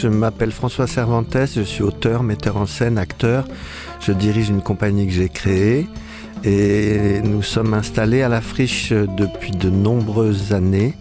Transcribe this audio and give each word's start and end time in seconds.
Je 0.00 0.08
m'appelle 0.08 0.50
François 0.50 0.86
Cervantes, 0.86 1.36
je 1.54 1.60
suis 1.60 1.82
auteur, 1.82 2.22
metteur 2.22 2.56
en 2.56 2.64
scène, 2.64 2.96
acteur. 2.96 3.44
Je 4.00 4.12
dirige 4.12 4.48
une 4.48 4.62
compagnie 4.62 5.06
que 5.06 5.12
j'ai 5.12 5.28
créée 5.28 5.88
et 6.42 7.20
nous 7.22 7.42
sommes 7.42 7.74
installés 7.74 8.22
à 8.22 8.30
la 8.30 8.40
friche 8.40 8.92
depuis 8.92 9.50
de 9.50 9.68
nombreuses 9.68 10.54
années 10.54 10.94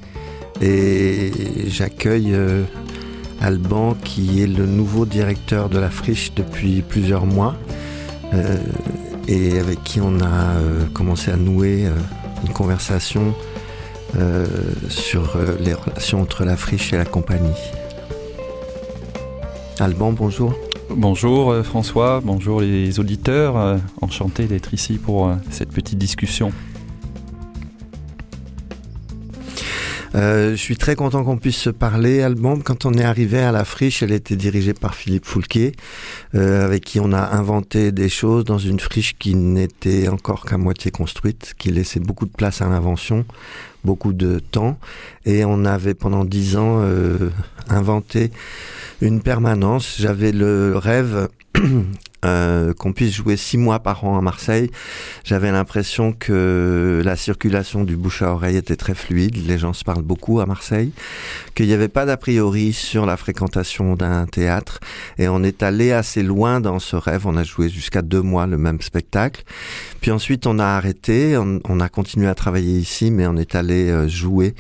et 0.62 1.32
j'accueille 1.68 2.34
euh, 2.34 2.64
Alban 3.40 3.96
qui 4.04 4.44
est 4.44 4.48
le 4.48 4.66
nouveau 4.66 5.06
directeur 5.06 5.70
de 5.70 5.80
la 5.80 5.90
friche 5.90 6.34
depuis 6.36 6.82
plusieurs 6.82 7.26
mois 7.26 7.56
euh, 8.34 8.58
et 9.30 9.60
avec 9.60 9.82
qui 9.86 10.02
on 10.02 10.20
a 10.20 10.58
euh, 10.58 10.84
commencé 10.94 11.32
à 11.32 11.38
nouer 11.38 11.88
une 12.46 12.52
conversation 12.52 13.34
sur 14.90 15.38
les 15.60 15.74
relations 15.74 16.22
entre 16.22 16.44
la 16.44 16.58
friche 16.58 16.92
et 16.92 16.98
la 16.98 17.06
compagnie. 17.06 17.54
Alban, 19.82 20.12
bonjour. 20.12 20.54
Bonjour 20.90 21.52
euh, 21.52 21.64
François, 21.64 22.22
bonjour 22.24 22.60
les 22.60 23.00
auditeurs, 23.00 23.56
euh, 23.58 23.78
enchanté 24.02 24.46
d'être 24.46 24.74
ici 24.74 24.98
pour 24.98 25.28
euh, 25.28 25.36
cette 25.52 25.70
petite 25.70 25.98
discussion. 25.98 26.52
Je 30.20 30.56
suis 30.56 30.76
très 30.76 30.96
content 30.96 31.24
qu'on 31.24 31.38
puisse 31.38 31.58
se 31.58 31.70
parler. 31.70 32.22
Alban, 32.22 32.60
quand 32.60 32.86
on 32.86 32.94
est 32.94 33.04
arrivé 33.04 33.40
à 33.40 33.52
la 33.52 33.66
friche, 33.66 34.04
elle 34.04 34.12
était 34.12 34.36
dirigée 34.36 34.74
par 34.74 34.96
Philippe 34.96 35.26
Foulquier, 35.26 35.74
avec 36.34 36.84
qui 36.84 37.00
on 37.00 37.14
a 37.14 37.36
inventé 37.36 37.92
des 37.92 38.10
choses 38.10 38.44
dans 38.46 38.58
une 38.58 38.80
friche 38.80 39.18
qui 39.18 39.36
n'était 39.36 40.08
encore 40.08 40.46
qu'à 40.46 40.58
moitié 40.58 40.92
construite, 40.92 41.54
qui 41.58 41.72
laissait 41.72 42.00
beaucoup 42.00 42.26
de 42.26 42.32
place 42.32 42.62
à 42.62 42.70
l'invention, 42.70 43.26
beaucoup 43.84 44.14
de 44.14 44.40
temps. 44.40 44.78
Et 45.26 45.46
on 45.46 45.66
avait 45.66 45.94
pendant 45.94 46.26
dix 46.26 46.58
ans 46.58 46.84
inventé 47.70 48.32
une 49.02 49.22
permanence. 49.22 49.96
J'avais 50.00 50.32
le 50.32 50.78
rêve 50.78 51.30
euh, 52.26 52.74
qu'on 52.74 52.92
puisse 52.92 53.14
jouer 53.14 53.38
six 53.38 53.58
mois 53.58 53.80
par 53.80 54.04
an 54.04 54.18
à 54.18 54.22
Marseille. 54.22 54.70
J'avais 55.24 55.52
l'impression 55.52 56.12
que 56.12 57.02
la 57.04 57.16
circulation 57.16 57.84
du 57.86 57.96
bouche 57.96 58.22
à 58.22 58.34
oreille 58.34 58.58
était 58.58 58.76
très 58.76 58.94
fluide. 58.94 59.38
Les 59.48 59.58
gens 59.58 59.74
se 59.74 59.84
parlent 59.84 60.04
beaucoup 60.04 60.40
à 60.40 60.46
Marseille. 60.46 60.92
Qu'il 61.56 61.68
n'y 61.68 61.74
avait 61.74 61.88
pas 61.88 62.06
d'a 62.06 62.18
priori 62.18 62.74
sur 62.74 63.06
la 63.06 63.16
fréquentation 63.16 63.96
d'un 63.96 64.26
théâtre. 64.26 64.80
Et 65.18 65.30
on 65.30 65.44
est 65.44 65.64
allé 65.64 65.92
assez 65.92 66.24
loin 66.24 66.60
dans 66.60 66.80
ce 66.80 66.96
rêve. 66.96 67.26
On 67.26 67.38
a 67.38 67.44
joué 67.44 67.70
jusqu'à 67.70 68.02
deux 68.02 68.22
mois 68.22 68.48
le 68.48 68.58
même 68.58 68.82
spectacle. 68.82 69.44
Puis 70.02 70.12
ensuite, 70.12 70.46
on 70.46 70.60
a 70.60 70.66
arrêté. 70.66 71.38
On, 71.38 71.60
on 71.70 71.80
a 71.80 71.90
continué 71.90 72.28
à 72.28 72.36
travailler 72.36 72.78
ici, 72.78 73.12
mais 73.12 73.28
on 73.28 73.38
est 73.38 73.56
allé 73.56 73.90
euh, 73.90 74.08
jouer 74.08 74.56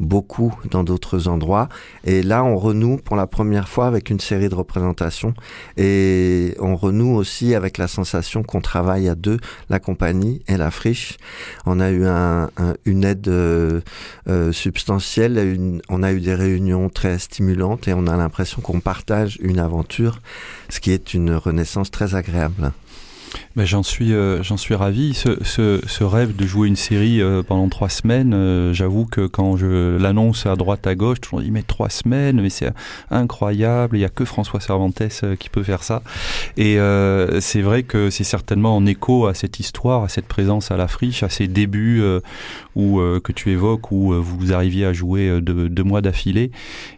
beaucoup 0.00 0.52
dans 0.70 0.82
d'autres 0.82 1.28
endroits. 1.28 1.68
Et 2.04 2.22
là, 2.22 2.42
on 2.42 2.56
renoue 2.56 2.96
pour 2.96 3.16
la 3.16 3.26
première 3.26 3.68
fois 3.68 3.86
avec 3.86 4.10
une 4.10 4.18
série 4.18 4.48
de 4.48 4.54
représentations. 4.54 5.34
Et 5.76 6.56
on 6.58 6.74
renoue 6.74 7.14
aussi 7.14 7.54
avec 7.54 7.78
la 7.78 7.86
sensation 7.86 8.42
qu'on 8.42 8.60
travaille 8.60 9.08
à 9.08 9.14
deux, 9.14 9.38
la 9.68 9.78
compagnie 9.78 10.42
et 10.48 10.56
la 10.56 10.70
friche. 10.70 11.18
On 11.66 11.78
a 11.78 11.90
eu 11.90 12.06
un, 12.06 12.50
une 12.86 13.04
aide 13.04 13.28
euh, 13.28 13.80
euh, 14.28 14.52
substantielle, 14.52 15.80
on 15.88 16.02
a 16.02 16.12
eu 16.12 16.20
des 16.20 16.34
réunions 16.34 16.88
très 16.88 17.18
stimulantes 17.18 17.86
et 17.86 17.92
on 17.92 18.06
a 18.06 18.16
l'impression 18.16 18.62
qu'on 18.62 18.80
partage 18.80 19.38
une 19.40 19.58
aventure, 19.58 20.20
ce 20.70 20.80
qui 20.80 20.92
est 20.92 21.14
une 21.14 21.34
renaissance 21.34 21.90
très 21.90 22.14
agréable. 22.14 22.72
J'en 23.64 23.82
suis, 23.82 24.12
euh, 24.12 24.42
j'en 24.42 24.56
suis 24.56 24.74
ravi. 24.74 25.14
Ce, 25.14 25.42
ce, 25.42 25.80
ce, 25.86 26.04
rêve 26.04 26.36
de 26.36 26.46
jouer 26.46 26.68
une 26.68 26.76
série 26.76 27.20
euh, 27.20 27.42
pendant 27.42 27.68
trois 27.68 27.88
semaines, 27.88 28.32
euh, 28.32 28.72
j'avoue 28.72 29.06
que 29.06 29.26
quand 29.26 29.56
je 29.56 29.96
l'annonce 29.98 30.46
à 30.46 30.56
droite 30.56 30.86
à 30.86 30.94
gauche, 30.94 31.20
tout 31.20 31.34
le 31.34 31.38
monde 31.38 31.46
dit 31.46 31.52
mais 31.52 31.62
trois 31.62 31.90
semaines, 31.90 32.40
mais 32.40 32.50
c'est 32.50 32.72
incroyable. 33.10 33.96
Il 33.96 34.00
y 34.00 34.04
a 34.04 34.08
que 34.08 34.24
François 34.24 34.60
Cervantes 34.60 35.02
qui 35.38 35.48
peut 35.48 35.62
faire 35.62 35.82
ça. 35.82 36.02
Et 36.56 36.78
c'est 37.40 37.62
vrai 37.62 37.82
que 37.82 38.10
c'est 38.10 38.24
certainement 38.24 38.76
en 38.76 38.86
écho 38.86 39.26
à 39.26 39.34
cette 39.34 39.60
histoire, 39.60 40.04
à 40.04 40.08
cette 40.08 40.26
présence 40.26 40.70
à 40.70 40.76
la 40.76 40.88
friche, 40.88 41.22
à 41.22 41.28
ces 41.28 41.48
débuts 41.48 42.02
où 42.76 43.00
que 43.22 43.32
tu 43.32 43.50
évoques, 43.50 43.90
où 43.92 44.12
vous 44.12 44.52
arriviez 44.52 44.84
à 44.84 44.92
jouer 44.92 45.40
deux, 45.40 45.68
deux 45.68 45.84
mois 45.84 46.00
d'affilée. 46.00 46.50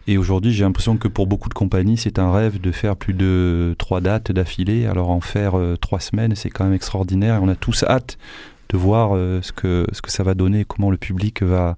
Et 0.07 0.17
aujourd'hui, 0.17 0.53
j'ai 0.53 0.63
l'impression 0.63 0.97
que 0.97 1.07
pour 1.07 1.27
beaucoup 1.27 1.49
de 1.49 1.53
compagnies, 1.53 1.97
c'est 1.97 2.19
un 2.19 2.31
rêve 2.31 2.59
de 2.59 2.71
faire 2.71 2.95
plus 2.95 3.13
de 3.13 3.75
trois 3.77 4.01
dates 4.01 4.31
d'affilée. 4.31 4.85
Alors 4.85 5.09
en 5.09 5.21
faire 5.21 5.53
trois 5.79 5.99
semaines 5.99 6.35
c'est 6.35 6.49
quand 6.53 6.63
même 6.63 6.73
extraordinaire 6.73 7.35
et 7.35 7.39
on 7.39 7.49
a 7.49 7.55
tous 7.55 7.83
hâte 7.83 8.17
de 8.73 8.77
voir 8.77 9.15
euh, 9.15 9.39
ce, 9.41 9.51
que, 9.51 9.85
ce 9.91 10.01
que 10.01 10.11
ça 10.11 10.23
va 10.23 10.33
donner, 10.33 10.65
comment 10.65 10.91
le 10.91 10.97
public 10.97 11.43
va, 11.43 11.77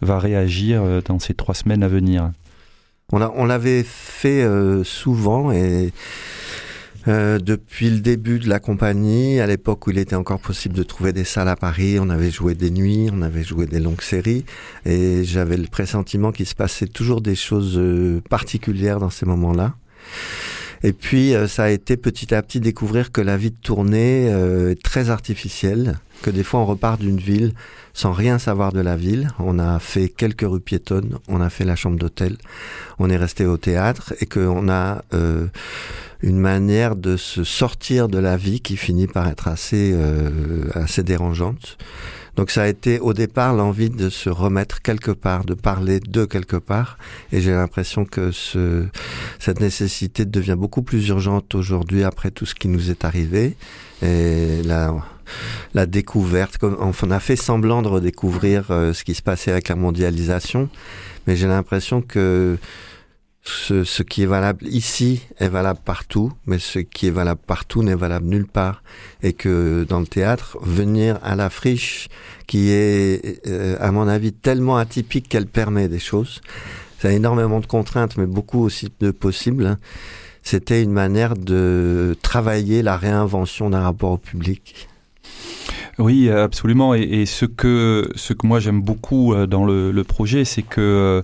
va 0.00 0.18
réagir 0.18 0.82
euh, 0.82 1.00
dans 1.04 1.18
ces 1.18 1.34
trois 1.34 1.54
semaines 1.54 1.82
à 1.82 1.88
venir. 1.88 2.30
On, 3.12 3.44
l'avait 3.44 3.82
fait 3.82 4.42
euh, 4.42 4.84
souvent 4.84 5.50
et 5.50 5.92
depuis 7.06 7.90
le 7.90 7.98
début 7.98 8.38
de 8.38 8.48
la 8.48 8.60
compagnie, 8.60 9.40
à 9.40 9.46
l'époque 9.46 9.86
où 9.86 9.90
il 9.90 9.98
était 9.98 10.14
encore 10.14 10.38
possible 10.38 10.76
de 10.76 10.84
trouver 10.84 11.12
des 11.12 11.24
salles 11.24 11.48
à 11.48 11.56
Paris, 11.56 11.98
on 11.98 12.08
avait 12.08 12.30
joué 12.30 12.54
des 12.54 12.70
nuits, 12.70 13.08
on 13.12 13.22
avait 13.22 13.42
joué 13.42 13.66
des 13.66 13.80
longues 13.80 14.02
séries 14.02 14.44
et 14.84 15.24
j'avais 15.24 15.56
le 15.56 15.66
pressentiment 15.66 16.30
qu'il 16.30 16.46
se 16.46 16.54
passait 16.54 16.86
toujours 16.86 17.20
des 17.20 17.34
choses 17.34 17.80
particulières 18.28 19.00
dans 19.00 19.10
ces 19.10 19.26
moments-là. 19.26 19.74
Et 20.82 20.92
puis, 20.92 21.34
euh, 21.34 21.46
ça 21.46 21.64
a 21.64 21.68
été 21.70 21.96
petit 21.96 22.34
à 22.34 22.42
petit 22.42 22.60
découvrir 22.60 23.12
que 23.12 23.20
la 23.20 23.36
vie 23.36 23.50
de 23.50 23.56
tournée 23.56 24.28
euh, 24.30 24.70
est 24.70 24.82
très 24.82 25.10
artificielle, 25.10 25.98
que 26.22 26.30
des 26.30 26.42
fois 26.42 26.60
on 26.60 26.66
repart 26.66 27.00
d'une 27.00 27.18
ville 27.18 27.52
sans 27.92 28.12
rien 28.12 28.38
savoir 28.38 28.72
de 28.72 28.80
la 28.80 28.96
ville. 28.96 29.30
On 29.38 29.58
a 29.58 29.78
fait 29.78 30.08
quelques 30.08 30.46
rues 30.48 30.60
piétonnes, 30.60 31.18
on 31.28 31.40
a 31.40 31.50
fait 31.50 31.64
la 31.64 31.76
chambre 31.76 31.98
d'hôtel, 31.98 32.38
on 32.98 33.10
est 33.10 33.16
resté 33.16 33.44
au 33.44 33.58
théâtre 33.58 34.14
et 34.20 34.26
qu'on 34.26 34.70
a 34.70 35.04
euh, 35.12 35.48
une 36.22 36.38
manière 36.38 36.96
de 36.96 37.16
se 37.16 37.44
sortir 37.44 38.08
de 38.08 38.18
la 38.18 38.38
vie 38.38 38.60
qui 38.60 38.76
finit 38.76 39.06
par 39.06 39.28
être 39.28 39.48
assez, 39.48 39.94
assez 40.74 41.02
dérangeante. 41.02 41.78
Donc 42.40 42.50
ça 42.50 42.62
a 42.62 42.68
été 42.68 42.98
au 43.00 43.12
départ 43.12 43.54
l'envie 43.54 43.90
de 43.90 44.08
se 44.08 44.30
remettre 44.30 44.80
quelque 44.80 45.10
part, 45.10 45.44
de 45.44 45.52
parler 45.52 46.00
de 46.00 46.24
quelque 46.24 46.56
part. 46.56 46.96
Et 47.32 47.42
j'ai 47.42 47.50
l'impression 47.50 48.06
que 48.06 48.32
ce, 48.32 48.86
cette 49.38 49.60
nécessité 49.60 50.24
devient 50.24 50.56
beaucoup 50.56 50.80
plus 50.80 51.06
urgente 51.08 51.54
aujourd'hui 51.54 52.02
après 52.02 52.30
tout 52.30 52.46
ce 52.46 52.54
qui 52.54 52.68
nous 52.68 52.90
est 52.90 53.04
arrivé. 53.04 53.58
Et 54.00 54.62
la, 54.64 54.94
la 55.74 55.84
découverte, 55.84 56.56
on 56.62 57.10
a 57.10 57.20
fait 57.20 57.36
semblant 57.36 57.82
de 57.82 57.88
redécouvrir 57.88 58.70
euh, 58.70 58.94
ce 58.94 59.04
qui 59.04 59.14
se 59.14 59.20
passait 59.20 59.52
avec 59.52 59.68
la 59.68 59.76
mondialisation. 59.76 60.70
Mais 61.26 61.36
j'ai 61.36 61.46
l'impression 61.46 62.00
que 62.00 62.56
ce, 63.42 63.84
ce, 63.84 64.02
qui 64.02 64.22
est 64.22 64.26
valable 64.26 64.66
ici 64.66 65.22
est 65.38 65.48
valable 65.48 65.80
partout, 65.84 66.32
mais 66.46 66.58
ce 66.58 66.78
qui 66.78 67.06
est 67.06 67.10
valable 67.10 67.40
partout 67.46 67.82
n'est 67.82 67.94
valable 67.94 68.26
nulle 68.26 68.46
part. 68.46 68.82
Et 69.22 69.32
que 69.32 69.84
dans 69.88 70.00
le 70.00 70.06
théâtre, 70.06 70.58
venir 70.62 71.18
à 71.22 71.36
la 71.36 71.50
friche, 71.50 72.08
qui 72.46 72.70
est, 72.70 73.46
euh, 73.46 73.76
à 73.80 73.92
mon 73.92 74.08
avis, 74.08 74.32
tellement 74.32 74.76
atypique 74.76 75.28
qu'elle 75.28 75.46
permet 75.46 75.88
des 75.88 75.98
choses, 75.98 76.40
ça 77.00 77.08
a 77.08 77.12
énormément 77.12 77.60
de 77.60 77.66
contraintes, 77.66 78.18
mais 78.18 78.26
beaucoup 78.26 78.62
aussi 78.62 78.92
de 79.00 79.10
possibles. 79.10 79.66
Hein. 79.66 79.78
C'était 80.42 80.82
une 80.82 80.92
manière 80.92 81.34
de 81.34 82.16
travailler 82.22 82.82
la 82.82 82.96
réinvention 82.96 83.70
d'un 83.70 83.80
rapport 83.80 84.12
au 84.12 84.18
public. 84.18 84.88
Oui, 85.98 86.30
absolument. 86.30 86.94
Et, 86.94 87.26
ce 87.26 87.44
que 87.44 88.08
ce 88.14 88.32
que 88.32 88.46
moi 88.46 88.60
j'aime 88.60 88.80
beaucoup 88.80 89.34
euh, 89.34 89.46
dans 89.46 89.64
le, 89.64 90.02
projet, 90.04 90.44
c'est 90.44 90.62
que, 90.62 91.22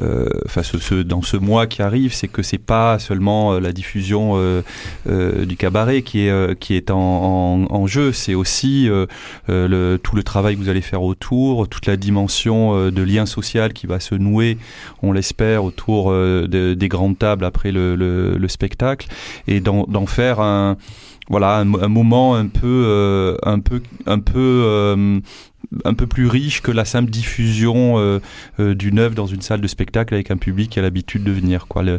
euh, 0.00 0.28
enfin, 0.44 0.62
ce, 0.62 0.94
dans 1.02 1.22
ce 1.22 1.36
mois 1.36 1.66
qui 1.66 1.82
arrive, 1.82 2.12
c'est 2.12 2.28
que 2.28 2.42
c'est 2.42 2.58
pas 2.58 2.98
seulement 2.98 3.52
euh, 3.54 3.60
la 3.60 3.72
diffusion 3.72 4.32
euh, 4.36 5.44
du 5.44 5.56
cabaret 5.56 6.02
qui 6.02 6.26
est 6.26 6.58
qui 6.58 6.74
est 6.74 6.90
en, 6.90 7.86
jeu, 7.86 8.12
c'est 8.12 8.34
aussi 8.34 8.88
le, 9.48 9.98
tout 10.02 10.16
le 10.16 10.22
travail 10.22 10.56
que 10.56 10.60
vous 10.60 10.68
allez 10.68 10.80
faire 10.80 11.02
autour, 11.02 11.68
toute 11.68 11.86
la 11.86 11.96
dimension 11.96 12.90
de 12.90 13.02
lien 13.02 13.26
social 13.26 13.72
qui 13.72 13.86
va 13.86 14.00
se 14.00 14.14
nouer, 14.16 14.58
on 15.02 15.12
l'espère, 15.12 15.62
autour 15.62 16.10
de, 16.10 16.74
des 16.74 16.88
grandes 16.88 17.18
tables 17.18 17.44
après 17.44 17.70
le 17.70 18.48
spectacle, 18.48 19.06
et 19.46 19.60
d'en 19.60 20.06
faire 20.06 20.40
un 20.40 20.76
voilà 21.28 21.58
un, 21.58 21.64
moment 21.64 22.36
un 22.36 22.46
peu 22.46 22.84
euh, 22.86 23.36
un 23.42 23.58
peu 23.58 23.82
un 24.06 24.20
peu 24.20 24.62
euh, 24.64 25.20
un 25.84 25.94
peu 25.94 26.06
plus 26.06 26.28
riche 26.28 26.62
que 26.62 26.70
la 26.70 26.84
simple 26.84 27.10
diffusion 27.10 27.98
euh, 27.98 28.20
euh 28.60 28.74
d'une 28.74 29.00
œuvre 29.00 29.16
dans 29.16 29.26
une 29.26 29.40
salle 29.40 29.60
de 29.60 29.66
spectacle 29.66 30.14
avec 30.14 30.30
un 30.30 30.36
public 30.36 30.70
qui 30.70 30.78
a 30.78 30.82
l'habitude 30.82 31.24
de 31.24 31.32
venir 31.32 31.66
quoi. 31.66 31.82
Le, 31.82 31.98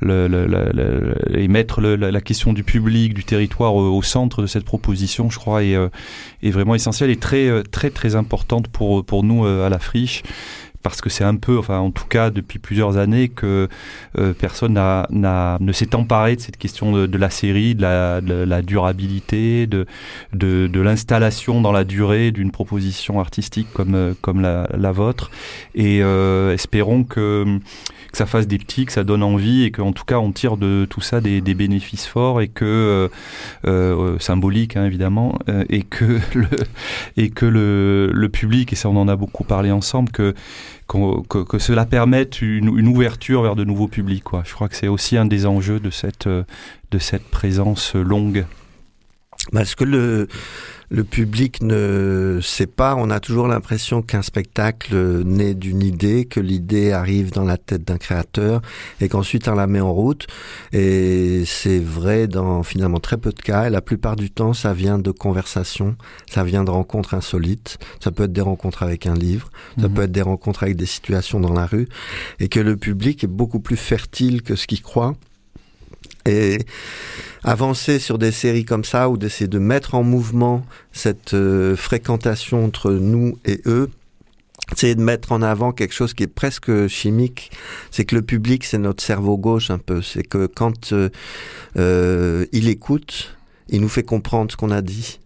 le, 0.00 0.26
le, 0.26 1.14
et 1.38 1.46
mettre 1.46 1.80
la, 1.80 2.20
question 2.20 2.52
du 2.52 2.64
public 2.64 3.14
du 3.14 3.22
territoire 3.22 3.74
au, 3.76 4.02
centre 4.02 4.42
de 4.42 4.46
cette 4.46 4.64
proposition 4.64 5.30
je 5.30 5.38
crois 5.38 5.62
est, 5.62 5.76
est 6.42 6.50
vraiment 6.50 6.74
essentielle 6.74 7.10
et 7.10 7.16
très 7.16 7.62
très 7.64 7.90
très 7.90 8.16
importante 8.16 8.68
pour 8.68 9.04
pour 9.04 9.22
nous 9.22 9.44
à 9.46 9.68
la 9.68 9.78
friche 9.78 10.22
parce 10.84 11.00
que 11.00 11.08
c'est 11.08 11.24
un 11.24 11.34
peu, 11.34 11.58
enfin 11.58 11.78
en 11.78 11.90
tout 11.90 12.04
cas 12.04 12.30
depuis 12.30 12.58
plusieurs 12.58 12.98
années 12.98 13.30
que 13.30 13.68
euh, 14.18 14.34
personne 14.34 14.74
n'a, 14.74 15.06
n'a, 15.10 15.56
ne 15.58 15.72
s'est 15.72 15.94
emparé 15.96 16.36
de 16.36 16.42
cette 16.42 16.58
question 16.58 16.92
de, 16.92 17.18
la 17.18 17.30
série, 17.30 17.74
de 17.74 17.80
la, 17.80 18.20
de 18.20 18.34
la 18.34 18.60
durabilité, 18.60 19.66
de, 19.66 19.86
de, 20.34 20.66
de, 20.66 20.80
l'installation 20.82 21.62
dans 21.62 21.72
la 21.72 21.84
durée 21.84 22.32
d'une 22.32 22.50
proposition 22.50 23.18
artistique 23.18 23.66
comme, 23.72 23.94
euh, 23.94 24.12
comme 24.20 24.42
la, 24.42 24.68
la 24.76 24.92
vôtre. 24.92 25.30
Et 25.74 26.02
euh, 26.02 26.52
espérons 26.52 27.02
que, 27.02 27.46
que 28.12 28.18
ça 28.18 28.26
fasse 28.26 28.46
des 28.46 28.58
petits, 28.58 28.84
que 28.84 28.92
ça 28.92 29.04
donne 29.04 29.22
envie 29.22 29.64
et 29.64 29.70
qu'en 29.70 29.92
tout 29.92 30.04
cas 30.04 30.18
on 30.18 30.32
tire 30.32 30.58
de 30.58 30.86
tout 30.90 31.00
ça 31.00 31.22
des, 31.22 31.40
des 31.40 31.54
bénéfices 31.54 32.06
forts 32.06 32.42
et 32.42 32.48
que 32.48 32.64
euh, 32.66 33.08
euh 33.66 34.18
symboliques 34.18 34.76
hein, 34.76 34.84
évidemment 34.84 35.38
et 35.70 35.82
que 35.82 36.20
le, 36.34 36.46
et 37.16 37.30
que 37.30 37.46
le, 37.46 38.10
le 38.12 38.28
public 38.28 38.72
et 38.72 38.76
ça 38.76 38.90
on 38.90 38.96
en 38.96 39.08
a 39.08 39.16
beaucoup 39.16 39.44
parlé 39.44 39.70
ensemble 39.70 40.12
que 40.12 40.34
que, 40.86 41.42
que, 41.44 41.58
cela 41.58 41.86
permette 41.86 42.42
une, 42.42 42.78
une, 42.78 42.88
ouverture 42.88 43.42
vers 43.42 43.56
de 43.56 43.64
nouveaux 43.64 43.88
publics. 43.88 44.24
Quoi. 44.24 44.42
Je 44.44 44.52
crois 44.52 44.68
que 44.68 44.76
c'est 44.76 44.88
aussi 44.88 45.16
un 45.16 45.24
des 45.24 45.46
enjeux 45.46 45.80
de 45.80 45.90
cette, 45.90 46.28
de 46.28 46.98
cette 46.98 47.24
présence 47.24 47.94
longue. 47.94 48.44
Parce 49.52 49.74
que 49.74 49.84
le, 49.84 50.28
le 50.90 51.04
public 51.04 51.62
ne 51.62 52.38
sait 52.42 52.66
pas. 52.66 52.94
On 52.96 53.10
a 53.10 53.20
toujours 53.20 53.48
l'impression 53.48 54.02
qu'un 54.02 54.22
spectacle 54.22 54.94
naît 55.24 55.54
d'une 55.54 55.82
idée, 55.82 56.24
que 56.24 56.40
l'idée 56.40 56.92
arrive 56.92 57.32
dans 57.32 57.44
la 57.44 57.56
tête 57.56 57.84
d'un 57.84 57.98
créateur 57.98 58.62
et 59.00 59.08
qu'ensuite 59.08 59.48
on 59.48 59.54
la 59.54 59.66
met 59.66 59.80
en 59.80 59.92
route. 59.92 60.26
Et 60.72 61.44
c'est 61.46 61.80
vrai 61.80 62.26
dans 62.26 62.62
finalement 62.62 63.00
très 63.00 63.16
peu 63.16 63.30
de 63.30 63.40
cas. 63.40 63.66
Et 63.66 63.70
la 63.70 63.80
plupart 63.80 64.16
du 64.16 64.30
temps, 64.30 64.52
ça 64.52 64.72
vient 64.72 64.98
de 64.98 65.10
conversations, 65.10 65.96
ça 66.30 66.44
vient 66.44 66.64
de 66.64 66.70
rencontres 66.70 67.14
insolites. 67.14 67.78
Ça 68.00 68.10
peut 68.10 68.24
être 68.24 68.32
des 68.32 68.40
rencontres 68.40 68.82
avec 68.82 69.06
un 69.06 69.14
livre, 69.14 69.50
ça 69.80 69.88
mmh. 69.88 69.94
peut 69.94 70.02
être 70.02 70.12
des 70.12 70.22
rencontres 70.22 70.62
avec 70.62 70.76
des 70.76 70.86
situations 70.86 71.40
dans 71.40 71.52
la 71.52 71.66
rue. 71.66 71.88
Et 72.40 72.48
que 72.48 72.60
le 72.60 72.76
public 72.76 73.24
est 73.24 73.28
beaucoup 73.28 73.60
plus 73.60 73.76
fertile 73.76 74.42
que 74.42 74.56
ce 74.56 74.66
qu'il 74.66 74.82
croit. 74.82 75.14
Et 76.26 76.58
avancer 77.42 77.98
sur 77.98 78.18
des 78.18 78.32
séries 78.32 78.64
comme 78.64 78.84
ça 78.84 79.10
ou 79.10 79.18
d'essayer 79.18 79.48
de 79.48 79.58
mettre 79.58 79.94
en 79.94 80.02
mouvement 80.02 80.64
cette 80.92 81.34
euh, 81.34 81.76
fréquentation 81.76 82.64
entre 82.64 82.92
nous 82.92 83.38
et 83.44 83.60
eux, 83.66 83.90
c'est 84.74 84.94
de 84.94 85.02
mettre 85.02 85.32
en 85.32 85.42
avant 85.42 85.72
quelque 85.72 85.92
chose 85.92 86.14
qui 86.14 86.22
est 86.22 86.34
presque 86.34 86.86
chimique. 86.86 87.50
C'est 87.90 88.06
que 88.06 88.16
le 88.16 88.22
public, 88.22 88.64
c'est 88.64 88.78
notre 88.78 89.04
cerveau 89.04 89.36
gauche 89.36 89.70
un 89.70 89.78
peu. 89.78 90.00
C'est 90.00 90.22
que 90.22 90.46
quand 90.46 90.92
euh, 90.92 91.10
euh 91.76 92.46
il 92.52 92.68
écoute, 92.68 93.36
il 93.68 93.82
nous 93.82 93.90
fait 93.90 94.02
comprendre 94.02 94.50
ce 94.50 94.56
qu'on 94.56 94.70
a 94.70 94.80
dit. 94.80 95.20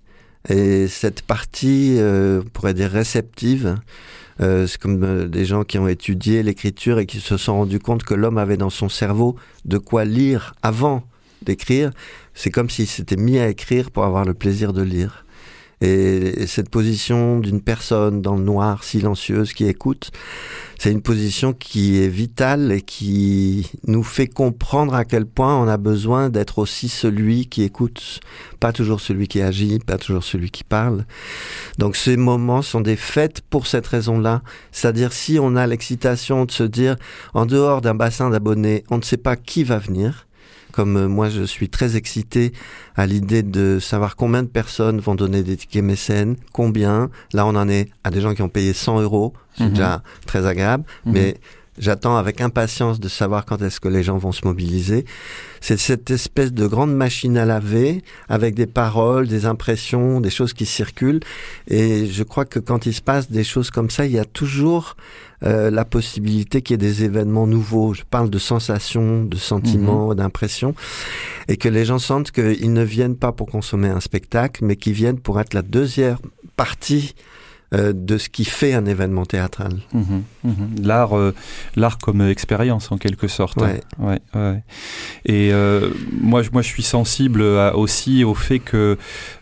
Et 0.48 0.88
cette 0.88 1.22
partie, 1.22 1.98
on 2.00 2.42
pourrait 2.52 2.72
dire 2.72 2.90
réceptive, 2.90 3.76
euh, 4.40 4.66
c'est 4.66 4.80
comme 4.80 5.02
euh, 5.02 5.26
des 5.26 5.44
gens 5.44 5.64
qui 5.64 5.78
ont 5.78 5.88
étudié 5.88 6.42
l'écriture 6.42 6.98
et 6.98 7.06
qui 7.06 7.20
se 7.20 7.36
sont 7.36 7.56
rendus 7.56 7.80
compte 7.80 8.04
que 8.04 8.14
l'homme 8.14 8.38
avait 8.38 8.56
dans 8.56 8.70
son 8.70 8.88
cerveau 8.88 9.36
de 9.64 9.78
quoi 9.78 10.04
lire 10.04 10.54
avant 10.62 11.02
d'écrire. 11.42 11.90
C'est 12.34 12.50
comme 12.50 12.70
s'il 12.70 12.86
s'était 12.86 13.16
mis 13.16 13.38
à 13.38 13.48
écrire 13.48 13.90
pour 13.90 14.04
avoir 14.04 14.24
le 14.24 14.34
plaisir 14.34 14.72
de 14.72 14.82
lire. 14.82 15.24
Et 15.80 16.46
cette 16.46 16.70
position 16.70 17.38
d'une 17.38 17.60
personne 17.60 18.20
dans 18.20 18.34
le 18.34 18.42
noir, 18.42 18.82
silencieuse, 18.82 19.52
qui 19.52 19.66
écoute, 19.66 20.10
c'est 20.78 20.92
une 20.92 21.02
position 21.02 21.52
qui 21.52 22.00
est 22.00 22.08
vitale 22.08 22.70
et 22.70 22.82
qui 22.82 23.68
nous 23.88 24.04
fait 24.04 24.28
comprendre 24.28 24.94
à 24.94 25.04
quel 25.04 25.26
point 25.26 25.60
on 25.60 25.66
a 25.66 25.76
besoin 25.76 26.30
d'être 26.30 26.58
aussi 26.60 26.88
celui 26.88 27.46
qui 27.46 27.64
écoute, 27.64 28.20
pas 28.60 28.72
toujours 28.72 29.00
celui 29.00 29.26
qui 29.26 29.42
agit, 29.42 29.80
pas 29.80 29.98
toujours 29.98 30.22
celui 30.22 30.50
qui 30.52 30.62
parle. 30.62 31.04
Donc 31.78 31.96
ces 31.96 32.16
moments 32.16 32.62
sont 32.62 32.80
des 32.80 32.94
fêtes 32.94 33.40
pour 33.50 33.66
cette 33.66 33.88
raison-là. 33.88 34.42
C'est-à-dire 34.70 35.12
si 35.12 35.40
on 35.40 35.56
a 35.56 35.66
l'excitation 35.66 36.44
de 36.44 36.52
se 36.52 36.62
dire, 36.62 36.94
en 37.34 37.44
dehors 37.44 37.80
d'un 37.80 37.96
bassin 37.96 38.30
d'abonnés, 38.30 38.84
on 38.88 38.98
ne 38.98 39.02
sait 39.02 39.16
pas 39.16 39.34
qui 39.34 39.64
va 39.64 39.78
venir, 39.78 40.27
comme 40.72 40.96
euh, 40.96 41.08
moi 41.08 41.28
je 41.28 41.42
suis 41.42 41.68
très 41.68 41.96
excité 41.96 42.52
à 42.96 43.06
l'idée 43.06 43.42
de 43.42 43.78
savoir 43.80 44.16
combien 44.16 44.42
de 44.42 44.48
personnes 44.48 45.00
vont 45.00 45.14
donner 45.14 45.42
des 45.42 45.56
tickets 45.56 45.84
mécènes, 45.84 46.36
combien. 46.52 47.10
Là 47.32 47.46
on 47.46 47.56
en 47.56 47.68
est 47.68 47.90
à 48.04 48.10
des 48.10 48.20
gens 48.20 48.34
qui 48.34 48.42
ont 48.42 48.48
payé 48.48 48.72
100 48.72 49.00
euros, 49.00 49.32
c'est 49.56 49.64
mhm. 49.64 49.70
déjà 49.70 50.02
très 50.26 50.46
agréable, 50.46 50.84
mhm. 51.04 51.12
mais 51.12 51.36
J'attends 51.78 52.16
avec 52.16 52.40
impatience 52.40 52.98
de 52.98 53.08
savoir 53.08 53.44
quand 53.44 53.62
est-ce 53.62 53.80
que 53.80 53.88
les 53.88 54.02
gens 54.02 54.18
vont 54.18 54.32
se 54.32 54.44
mobiliser. 54.44 55.04
C'est 55.60 55.76
cette 55.76 56.10
espèce 56.10 56.52
de 56.52 56.66
grande 56.66 56.94
machine 56.94 57.36
à 57.36 57.44
laver 57.44 58.02
avec 58.28 58.54
des 58.54 58.66
paroles, 58.66 59.28
des 59.28 59.46
impressions, 59.46 60.20
des 60.20 60.30
choses 60.30 60.52
qui 60.52 60.66
circulent. 60.66 61.20
Et 61.68 62.06
je 62.06 62.22
crois 62.22 62.44
que 62.44 62.58
quand 62.58 62.86
il 62.86 62.94
se 62.94 63.02
passe 63.02 63.30
des 63.30 63.44
choses 63.44 63.70
comme 63.70 63.90
ça, 63.90 64.06
il 64.06 64.12
y 64.12 64.18
a 64.18 64.24
toujours 64.24 64.96
euh, 65.44 65.70
la 65.70 65.84
possibilité 65.84 66.62
qu'il 66.62 66.74
y 66.74 66.74
ait 66.74 66.88
des 66.88 67.04
événements 67.04 67.46
nouveaux. 67.46 67.94
Je 67.94 68.02
parle 68.02 68.28
de 68.28 68.38
sensations, 68.38 69.24
de 69.24 69.36
sentiments, 69.36 70.08
mhm. 70.08 70.14
d'impressions. 70.16 70.74
Et 71.46 71.56
que 71.56 71.68
les 71.68 71.84
gens 71.84 72.00
sentent 72.00 72.32
qu'ils 72.32 72.72
ne 72.72 72.82
viennent 72.82 73.16
pas 73.16 73.32
pour 73.32 73.46
consommer 73.46 73.88
un 73.88 74.00
spectacle, 74.00 74.64
mais 74.64 74.76
qu'ils 74.76 74.94
viennent 74.94 75.20
pour 75.20 75.40
être 75.40 75.54
la 75.54 75.62
deuxième 75.62 76.18
partie 76.56 77.14
euh, 77.74 77.92
de 77.94 78.16
ce 78.16 78.30
qui 78.30 78.46
fait 78.46 78.72
un 78.72 78.86
événement 78.86 79.26
théâtral. 79.26 79.72
Mhm, 79.92 80.22
mhm. 80.42 80.54
L'art, 80.82 81.18
euh, 81.18 81.34
l'art 81.76 81.98
comme 81.98 82.22
expérience 82.22 82.90
en 82.90 82.96
quelque 82.96 83.28
sorte. 83.28 83.60
Ouais. 83.60 83.82
Ouais, 83.98 84.20
ouais. 84.34 84.62
Et 85.26 85.52
euh, 85.52 85.90
moi, 86.18 86.40
moi, 86.50 86.62
je 86.62 86.68
suis 86.68 86.82
sensible 86.82 87.42
aussi 87.42 88.24
au 88.24 88.34
fait 88.34 88.58
que, 88.58 88.96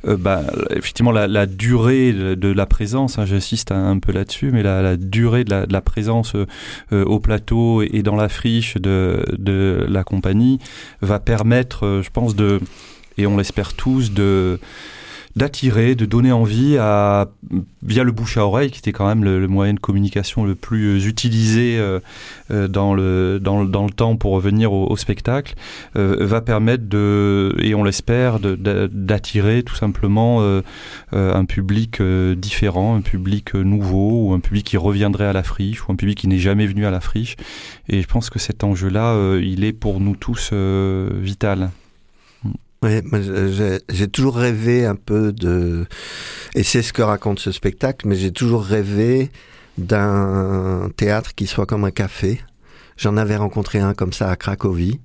bah, 0.05 0.43
effectivement, 0.71 1.13
la, 1.13 1.29
la, 1.29 1.47
durée 1.47 2.13
de, 2.13 2.53
la 2.53 2.67
présence, 2.67 3.17
hein, 3.19 3.27
j'insiste 3.27 3.71
un, 3.71 3.99
peu 4.01 4.11
là-dessus, 4.11 4.51
mais 4.51 4.65
la, 4.65 4.83
la, 4.83 4.97
durée 4.97 5.45
de 5.45 5.51
la, 5.51 5.67
de 5.67 5.73
la 5.73 5.81
présence 5.81 6.35
au 6.91 7.21
plateau 7.21 7.83
et 7.83 8.03
dans 8.03 8.17
la 8.17 8.29
friche 8.29 8.77
de, 8.77 9.25
de 9.39 9.87
la 9.89 10.03
compagnie 10.03 10.59
va 11.01 11.21
permettre, 11.21 12.01
je 12.03 12.11
pense, 12.11 12.35
de, 12.35 12.61
et 13.19 13.27
on 13.27 13.37
l'espère 13.37 13.75
tous, 13.75 14.13
de 14.13 14.59
d'attirer, 15.37 15.95
de 15.95 16.07
donner 16.07 16.33
envie 16.33 16.79
à 16.79 17.29
via 17.83 18.05
le 18.05 18.11
bouche 18.11 18.39
à 18.39 18.47
oreille 18.47 18.71
qui 18.71 18.79
était 18.79 18.93
quand 18.93 19.07
même 19.07 19.23
le, 19.23 19.47
moyen 19.47 19.75
de 19.75 19.79
communication 19.79 20.45
le 20.45 20.55
plus 20.55 20.97
euh, 20.97 21.09
utilisé 21.09 21.77
euh, 21.79 22.01
euh, 22.51 22.69
dans 22.69 22.95
le 22.95 23.39
dans, 23.39 23.65
dans, 23.65 23.85
le 23.85 23.93
temps 23.93 24.17
pour 24.17 24.33
revenir 24.33 24.73
au, 24.73 24.97
spectacle 24.97 25.55
va 25.95 26.41
permettre 26.41 26.85
de 26.89 27.55
et 27.61 27.75
on 27.75 27.85
l'espère 27.85 28.41
d'attirer 28.41 29.63
tout 29.63 29.75
simplement 29.75 30.43
un 31.13 31.45
public 31.45 32.01
différent, 32.03 32.97
un 32.97 33.03
public 33.03 33.55
nouveau 33.55 34.29
ou 34.29 34.33
un 34.33 34.41
public 34.41 34.65
qui 34.65 34.77
reviendrait 34.79 35.27
à 35.27 35.35
la 35.35 35.43
friche 35.43 35.87
ou 35.87 35.93
un 35.93 35.97
public 35.97 36.19
qui 36.19 36.29
n'est 36.29 36.39
jamais 36.39 36.67
venu 36.67 36.87
à 36.87 36.91
la 36.91 37.01
friche 37.01 37.37
et 37.89 38.01
je 38.01 38.07
pense 38.07 38.31
que 38.31 38.39
cet 38.39 38.65
enjeu 38.65 38.89
là 38.89 39.15
il 39.39 39.65
est 39.65 39.75
pour 39.75 40.01
nous 40.01 40.17
tous 40.17 40.53
vital. 40.53 41.71
Oui, 42.83 43.01
j'ai 43.89 44.09
toujours 44.09 44.37
rêvé 44.37 44.85
un 44.85 44.97
peu 44.97 45.33
de, 45.33 45.87
et 46.55 46.63
c'est 46.63 46.83
ce 46.83 46.93
que 46.93 47.03
raconte 47.03 47.39
ce 47.39 47.51
spectacle, 47.51 48.07
mais 48.07 48.17
j'ai 48.17 48.33
toujours 48.33 48.65
rêvé 48.65 49.31
d'un 49.79 50.91
théâtre 50.97 51.35
qui 51.35 51.47
soit 51.47 51.67
comme 51.67 51.85
un 51.85 51.91
café. 51.91 52.41
J'en 52.97 53.17
avais 53.17 53.37
rencontré 53.37 53.79
un 53.79 53.95
comme 53.95 54.13
ça 54.13 54.31
à 54.31 54.37
Cracovie. 54.37 55.01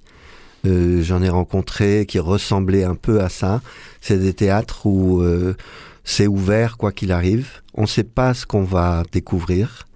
Euh, 0.65 1.01
J'en 1.01 1.21
ai 1.21 1.29
rencontré 1.29 2.05
qui 2.05 2.19
ressemblait 2.19 2.83
un 2.83 2.95
peu 2.95 3.21
à 3.21 3.29
ça. 3.29 3.61
C'est 3.99 4.19
des 4.19 4.33
théâtres 4.33 4.85
où 4.85 5.21
euh, 5.21 5.55
c'est 6.03 6.27
ouvert 6.27 6.77
quoi 6.77 6.91
qu'il 6.91 7.11
arrive. 7.11 7.61
On 7.73 7.83
ne 7.83 7.87
sait 7.87 8.03
pas 8.03 8.33
ce 8.33 8.45
qu'on 8.45 8.63
va 8.63 9.03
découvrir 9.11 9.87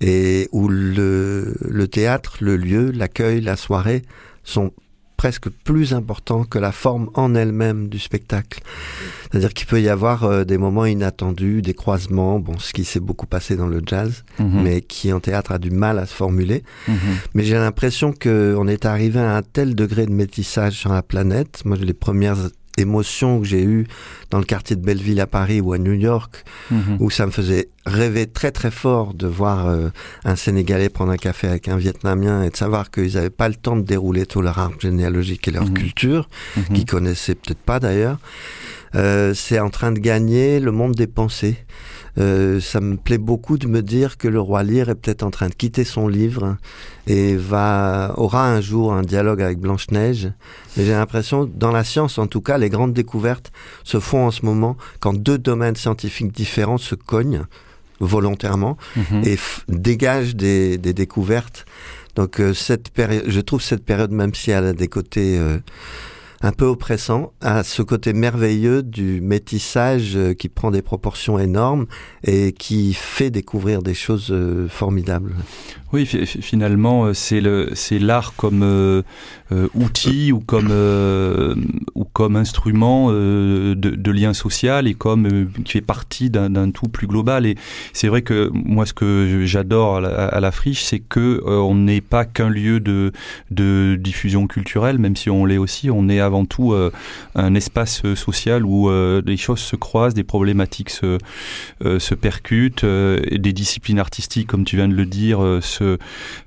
et 0.00 0.48
où 0.52 0.68
le, 0.68 1.56
le 1.60 1.88
théâtre, 1.88 2.36
le 2.40 2.56
lieu, 2.56 2.90
l'accueil, 2.90 3.40
la 3.40 3.56
soirée 3.56 4.02
sont 4.42 4.72
presque 5.24 5.48
plus 5.48 5.94
important 5.94 6.44
que 6.44 6.58
la 6.58 6.70
forme 6.70 7.08
en 7.14 7.34
elle-même 7.34 7.88
du 7.88 7.98
spectacle. 7.98 8.60
C'est-à-dire 9.30 9.54
qu'il 9.54 9.66
peut 9.66 9.80
y 9.80 9.88
avoir 9.88 10.24
euh, 10.24 10.44
des 10.44 10.58
moments 10.58 10.84
inattendus, 10.84 11.62
des 11.62 11.72
croisements, 11.72 12.38
bon, 12.38 12.58
ce 12.58 12.74
qui 12.74 12.84
s'est 12.84 13.00
beaucoup 13.00 13.24
passé 13.24 13.56
dans 13.56 13.66
le 13.66 13.80
jazz, 13.86 14.22
mhm. 14.38 14.62
mais 14.62 14.82
qui 14.82 15.14
en 15.14 15.20
théâtre 15.20 15.52
a 15.52 15.58
du 15.58 15.70
mal 15.70 15.98
à 15.98 16.04
se 16.04 16.12
formuler. 16.12 16.62
Mhm. 16.88 16.96
Mais 17.32 17.42
j'ai 17.42 17.54
l'impression 17.54 18.12
qu'on 18.12 18.68
est 18.68 18.84
arrivé 18.84 19.18
à 19.18 19.34
un 19.34 19.40
tel 19.40 19.74
degré 19.74 20.04
de 20.04 20.12
métissage 20.12 20.74
sur 20.74 20.92
la 20.92 21.02
planète. 21.02 21.62
Moi, 21.64 21.78
les 21.78 21.94
premières 21.94 22.50
émotion 22.78 23.40
que 23.40 23.46
j'ai 23.46 23.62
eue 23.62 23.86
dans 24.30 24.38
le 24.38 24.44
quartier 24.44 24.76
de 24.76 24.82
Belleville 24.82 25.20
à 25.20 25.26
Paris 25.26 25.60
ou 25.60 25.72
à 25.72 25.78
New 25.78 25.92
York, 25.92 26.44
mhm. 26.70 26.96
où 27.00 27.10
ça 27.10 27.26
me 27.26 27.30
faisait 27.30 27.68
rêver 27.86 28.26
très 28.26 28.50
très 28.50 28.70
fort 28.70 29.14
de 29.14 29.26
voir 29.26 29.66
euh, 29.66 29.88
un 30.24 30.36
Sénégalais 30.36 30.88
prendre 30.88 31.12
un 31.12 31.16
café 31.16 31.48
avec 31.48 31.68
un 31.68 31.76
Vietnamien 31.76 32.42
et 32.42 32.50
de 32.50 32.56
savoir 32.56 32.90
qu'ils 32.90 33.14
n'avaient 33.14 33.30
pas 33.30 33.48
le 33.48 33.54
temps 33.54 33.76
de 33.76 33.82
dérouler 33.82 34.26
tout 34.26 34.40
leur 34.42 34.58
arbre 34.58 34.80
généalogique 34.80 35.46
et 35.48 35.50
leur 35.50 35.66
mhm. 35.66 35.74
culture, 35.74 36.28
mhm. 36.56 36.64
qu'ils 36.74 36.86
connaissaient 36.86 37.34
peut-être 37.34 37.58
pas 37.62 37.80
d'ailleurs. 37.80 38.18
Euh, 38.94 39.34
c'est 39.34 39.58
en 39.58 39.70
train 39.70 39.92
de 39.92 39.98
gagner 39.98 40.60
le 40.60 40.70
monde 40.70 40.94
des 40.94 41.06
pensées. 41.08 41.56
Euh, 42.18 42.60
ça 42.60 42.80
me 42.80 42.96
plaît 42.96 43.18
beaucoup 43.18 43.58
de 43.58 43.66
me 43.66 43.82
dire 43.82 44.16
que 44.18 44.28
le 44.28 44.40
roi 44.40 44.62
Lear 44.62 44.88
est 44.88 44.94
peut-être 44.94 45.24
en 45.24 45.30
train 45.30 45.48
de 45.48 45.54
quitter 45.54 45.82
son 45.84 46.06
livre 46.06 46.56
et 47.08 47.34
va 47.36 48.14
aura 48.16 48.48
un 48.48 48.60
jour 48.60 48.92
un 48.92 49.02
dialogue 49.02 49.42
avec 49.42 49.58
Blanche 49.58 49.90
Neige. 49.90 50.30
Mais 50.76 50.84
j'ai 50.84 50.92
l'impression, 50.92 51.50
dans 51.52 51.72
la 51.72 51.82
science 51.82 52.18
en 52.18 52.26
tout 52.28 52.40
cas, 52.40 52.56
les 52.56 52.68
grandes 52.70 52.92
découvertes 52.92 53.50
se 53.82 53.98
font 53.98 54.26
en 54.26 54.30
ce 54.30 54.44
moment 54.46 54.76
quand 55.00 55.12
deux 55.12 55.38
domaines 55.38 55.76
scientifiques 55.76 56.32
différents 56.32 56.78
se 56.78 56.94
cognent. 56.94 57.44
volontairement 58.00 58.76
Mhm. 58.96 59.22
et 59.24 59.36
f- 59.36 59.60
dégage 59.68 60.34
des, 60.34 60.78
des 60.78 60.92
découvertes. 60.92 61.64
Donc 62.16 62.40
euh, 62.40 62.52
cette 62.52 62.90
période, 62.90 63.24
je 63.28 63.40
trouve 63.40 63.62
cette 63.62 63.84
période, 63.84 64.10
même 64.10 64.34
si 64.34 64.50
elle 64.50 64.64
a 64.66 64.72
des 64.72 64.88
côtés 64.88 65.38
euh, 65.38 65.58
un 66.44 66.52
peu 66.52 66.66
oppressants, 66.66 67.32
a 67.40 67.62
ce 67.64 67.80
côté 67.80 68.12
merveilleux 68.12 68.82
du 68.82 69.22
métissage 69.22 70.12
euh, 70.14 70.34
qui 70.34 70.50
prend 70.50 70.70
des 70.70 70.82
proportions 70.82 71.38
énormes 71.38 71.86
et 72.22 72.52
qui 72.52 72.92
fait 72.92 73.30
découvrir 73.30 73.80
des 73.80 73.94
choses 73.94 74.28
euh, 74.30 74.68
formidables. 74.68 75.32
Oui, 75.94 76.04
fi- 76.04 76.26
fi- 76.26 76.42
finalement, 76.42 77.06
euh, 77.06 77.14
c'est 77.14 77.40
l'art 77.98 78.34
comme 78.36 79.02
outil 79.74 80.32
ou 80.32 80.40
comme 80.40 82.36
instrument 82.36 83.10
de, 83.12 84.10
lien 84.10 84.34
social 84.34 84.86
et 84.86 84.94
comme 84.94 85.48
qui 85.64 85.72
fait 85.72 85.80
partie 85.80 86.30
d'un 86.30 86.70
tout 86.70 86.88
plus 86.88 87.06
global. 87.06 87.46
Et 87.46 87.56
c'est 87.92 88.08
vrai 88.08 88.22
que 88.22 88.50
moi, 88.52 88.86
ce 88.86 88.92
que 88.92 89.44
j'adore 89.44 89.96
à 89.98 90.24
à 90.24 90.40
la 90.40 90.50
friche, 90.50 90.82
c'est 90.82 90.98
que 90.98 91.40
on 91.46 91.76
n'est 91.76 92.00
pas 92.00 92.24
qu'un 92.24 92.48
lieu 92.48 92.80
de 92.80 93.12
de 93.52 93.96
diffusion 94.00 94.46
culturelle, 94.48 94.98
même 94.98 95.14
si 95.16 95.30
on 95.30 95.44
l'est 95.44 95.58
aussi. 95.58 95.90
On 95.90 96.08
est 96.08 96.20
avant 96.20 96.33
tout 96.44 96.72
euh, 96.72 96.90
un 97.36 97.54
espace 97.54 98.02
euh, 98.04 98.16
social 98.16 98.64
où 98.66 98.90
euh, 98.90 99.22
des 99.22 99.36
choses 99.36 99.60
se 99.60 99.76
croisent, 99.76 100.14
des 100.14 100.24
problématiques 100.24 100.90
se 100.90 101.18
euh, 101.84 102.00
se 102.00 102.14
percutent, 102.16 102.82
euh, 102.82 103.20
des 103.30 103.52
disciplines 103.52 104.00
artistiques, 104.00 104.48
comme 104.48 104.64
tu 104.64 104.74
viens 104.76 104.88
de 104.88 104.94
le 104.94 105.06
dire, 105.06 105.40
euh, 105.42 105.60
se, 105.60 105.98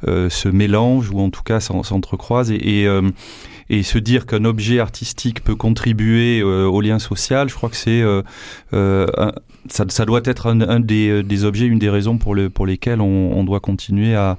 euh, 0.07 0.29
se 0.29 0.49
mélangent 0.49 1.11
ou 1.11 1.19
en 1.21 1.29
tout 1.29 1.43
cas 1.43 1.61
s'en- 1.61 1.83
s'entrecroisent. 1.83 2.51
Et, 2.51 2.85
euh, 2.87 3.01
et 3.69 3.83
se 3.83 3.97
dire 3.97 4.25
qu'un 4.25 4.45
objet 4.45 4.79
artistique 4.79 5.43
peut 5.43 5.55
contribuer 5.55 6.41
euh, 6.41 6.65
au 6.65 6.81
lien 6.81 6.99
social, 6.99 7.49
je 7.49 7.55
crois 7.55 7.69
que 7.69 7.75
c'est 7.75 8.01
euh, 8.01 8.21
euh, 8.73 9.07
ça, 9.69 10.05
doit 10.05 10.21
être 10.23 10.47
un, 10.47 10.79
des, 10.79 11.43
objets, 11.43 11.65
une 11.65 11.79
des 11.79 11.89
raisons 11.89 12.17
pour, 12.17 12.35
le, 12.35 12.49
pour 12.49 12.65
lesquelles 12.65 13.01
on, 13.01 13.43
doit 13.43 13.59
continuer 13.59 14.15
à, 14.15 14.37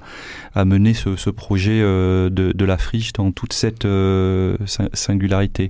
à 0.55 0.65
mener 0.65 0.93
ce, 0.95 1.29
projet 1.29 1.79
de, 1.79 2.65
la 2.65 2.77
friche 2.79 3.13
dans 3.13 3.31
toute 3.31 3.53
cette 3.53 3.85
sing- 3.85 4.89
singularité. 4.93 5.69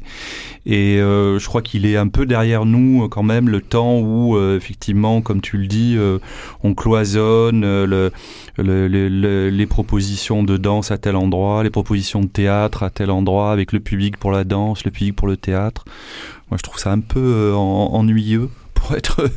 Et 0.65 0.95
je 0.99 1.45
crois 1.45 1.61
qu'il 1.61 1.85
est 1.85 1.97
un 1.97 2.07
peu 2.07 2.25
derrière 2.25 2.63
nous 2.65 3.09
quand 3.09 3.23
même 3.23 3.49
le 3.49 3.59
temps 3.59 3.99
où 3.99 4.39
effectivement, 4.55 5.21
comme 5.21 5.41
tu 5.41 5.57
le 5.57 5.67
dis, 5.67 5.97
on 6.63 6.73
cloisonne 6.73 7.61
le, 7.61 8.11
le- 8.57 8.87
le- 8.87 9.09
le- 9.09 9.49
les 9.49 9.65
propositions 9.65 10.43
de 10.43 10.55
danse 10.55 10.91
à 10.91 10.97
tel 10.97 11.17
endroit, 11.17 11.63
les 11.63 11.69
propositions 11.69 12.21
de 12.21 12.27
théâtre 12.27 12.83
à 12.83 12.89
tel 12.89 13.11
endroit, 13.11 13.48
avec 13.51 13.71
le 13.73 13.79
public 13.79 14.17
pour 14.17 14.31
la 14.31 14.43
danse, 14.43 14.83
le 14.85 14.91
public 14.91 15.15
pour 15.15 15.27
le 15.27 15.37
théâtre. 15.37 15.85
Moi, 16.49 16.57
je 16.57 16.63
trouve 16.63 16.79
ça 16.79 16.91
un 16.91 16.99
peu 16.99 17.19
euh, 17.19 17.53
en- 17.53 17.93
ennuyeux 17.93 18.49
pour 18.73 18.95
être 18.95 19.29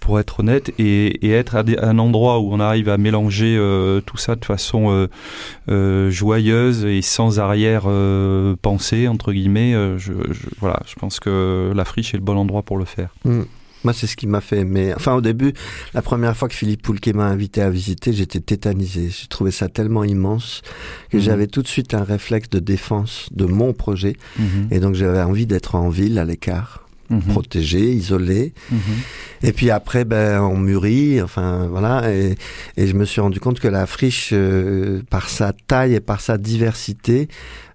pour 0.00 0.18
être 0.18 0.40
honnête 0.40 0.72
et, 0.78 1.30
être 1.30 1.54
à, 1.54 1.62
un 1.82 1.98
endroit 2.00 2.40
où 2.40 2.52
on 2.52 2.58
arrive 2.58 2.88
à 2.88 2.98
mélanger 2.98 3.54
euh, 3.56 4.00
tout 4.00 4.16
ça 4.16 4.34
de 4.34 4.44
façon 4.44 5.06
euh, 5.68 6.10
joyeuse 6.10 6.84
et 6.84 7.02
sans 7.02 7.38
arrière 7.38 7.82
pensée 8.62 9.06
entre 9.08 9.32
guillemets 9.32 9.74
je, 9.98 10.12
je- 10.30 10.48
voilà 10.58 10.80
je 10.86 10.94
pense 10.96 11.20
que 11.20 11.72
la 11.74 11.84
friche 11.84 12.14
est 12.14 12.16
le 12.16 12.22
bon 12.24 12.36
endroit 12.36 12.62
pour 12.62 12.78
le 12.78 12.84
faire 12.84 13.10
Mm. 13.24 13.42
Moi, 13.84 13.92
c'est 13.92 14.06
ce 14.06 14.16
qui 14.16 14.26
m'a 14.26 14.40
fait 14.40 14.58
aimer. 14.60 14.92
Enfin, 14.94 15.14
au 15.14 15.20
début, 15.20 15.52
la 15.94 16.02
première 16.02 16.36
fois 16.36 16.48
que 16.48 16.54
Philippe 16.54 16.82
Poulquet 16.82 17.12
m'a 17.12 17.26
invité 17.26 17.62
à 17.62 17.70
visiter, 17.70 18.12
j'étais 18.12 18.40
tétanisé. 18.40 19.08
J'ai 19.10 19.26
trouvé 19.26 19.50
ça 19.50 19.68
tellement 19.68 20.04
immense 20.04 20.62
que 21.10 21.16
Mhm. 21.16 21.22
j'avais 21.22 21.46
tout 21.48 21.62
de 21.62 21.68
suite 21.68 21.92
un 21.94 22.04
réflexe 22.04 22.48
de 22.50 22.58
défense 22.60 23.26
de 23.32 23.44
mon 23.44 23.72
projet. 23.72 24.16
Mhm. 24.38 24.68
Et 24.70 24.78
donc, 24.80 24.94
j'avais 24.94 25.20
envie 25.22 25.46
d'être 25.46 25.74
en 25.74 25.88
ville, 25.88 26.18
à 26.18 26.24
l'écart, 26.24 26.86
Mhm. 27.12 27.20
protégé, 27.32 27.92
isolé. 27.92 28.54
Mhm. 28.70 28.78
Et 29.44 29.52
puis 29.52 29.70
après, 29.70 30.04
ben, 30.04 30.40
on 30.40 30.56
mûrit, 30.56 31.20
enfin 31.20 31.66
voilà, 31.68 32.12
et, 32.12 32.36
et 32.76 32.86
je 32.86 32.94
me 32.94 33.04
suis 33.04 33.20
rendu 33.20 33.40
compte 33.40 33.60
que 33.60 33.68
la 33.68 33.86
friche, 33.86 34.30
euh, 34.32 35.02
par 35.10 35.28
sa 35.28 35.52
taille 35.52 35.94
et 35.94 36.00
par 36.00 36.20
sa 36.20 36.38
diversité, 36.38 37.28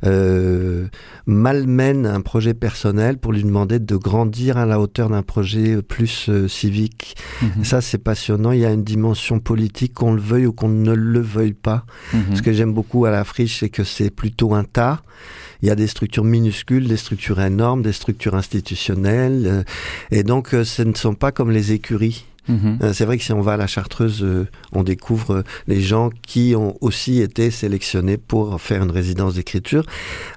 euh, 0.05 0.87
malmène 1.25 2.05
un 2.05 2.21
projet 2.21 2.53
personnel 2.53 3.17
pour 3.17 3.33
lui 3.33 3.43
demander 3.43 3.79
de 3.79 3.95
grandir 3.95 4.57
à 4.57 4.65
la 4.65 4.79
hauteur 4.79 5.09
d'un 5.09 5.23
projet 5.23 5.81
plus 5.81 6.29
euh, 6.29 6.47
civique. 6.47 7.15
Mhm. 7.41 7.63
Ça, 7.63 7.81
c'est 7.81 7.97
passionnant. 7.97 8.51
Il 8.51 8.59
y 8.61 8.65
a 8.65 8.71
une 8.71 8.83
dimension 8.83 9.39
politique, 9.39 9.93
qu'on 9.93 10.13
le 10.13 10.21
veuille 10.21 10.45
ou 10.45 10.53
qu'on 10.53 10.69
ne 10.69 10.93
le 10.93 11.19
veuille 11.19 11.53
pas. 11.53 11.85
Ce 12.33 12.41
que 12.41 12.53
j'aime 12.53 12.73
beaucoup 12.73 13.05
à 13.05 13.11
la 13.11 13.23
friche, 13.23 13.59
c'est 13.59 13.69
que 13.69 13.83
c'est 13.83 14.09
plutôt 14.09 14.53
un 14.53 14.63
tas. 14.63 15.01
Il 15.61 15.67
y 15.67 15.71
a 15.71 15.75
des 15.75 15.87
structures 15.87 16.23
minuscules, 16.23 16.87
des 16.87 16.97
structures 16.97 17.39
énormes, 17.41 17.81
des 17.81 17.93
structures 17.93 18.35
institutionnelles. 18.35 19.43
euh, 19.47 19.63
et 20.11 20.23
donc, 20.23 20.53
euh, 20.53 20.63
ce 20.63 20.81
ne 20.83 20.93
sont 20.93 21.15
pas 21.15 21.31
comme 21.31 21.51
les 21.51 21.71
écuries. 21.71 22.25
Mhm. 22.49 22.79
Euh, 22.81 22.93
C'est 22.93 23.03
vrai 23.05 23.17
que 23.17 23.23
si 23.25 23.33
on 23.33 23.41
va 23.41 23.53
à 23.53 23.57
la 23.57 23.67
Chartreuse, 23.67 24.23
euh, 24.23 24.47
on 24.71 24.83
découvre 24.83 25.31
euh, 25.37 25.43
les 25.67 25.81
gens 25.81 26.09
qui 26.25 26.55
ont 26.55 26.77
aussi 26.79 27.19
été 27.21 27.51
sélectionnés 27.51 28.15
pour 28.17 28.61
faire 28.61 28.81
une 28.83 28.91
résidence 28.91 29.33
d'écriture. 29.35 29.85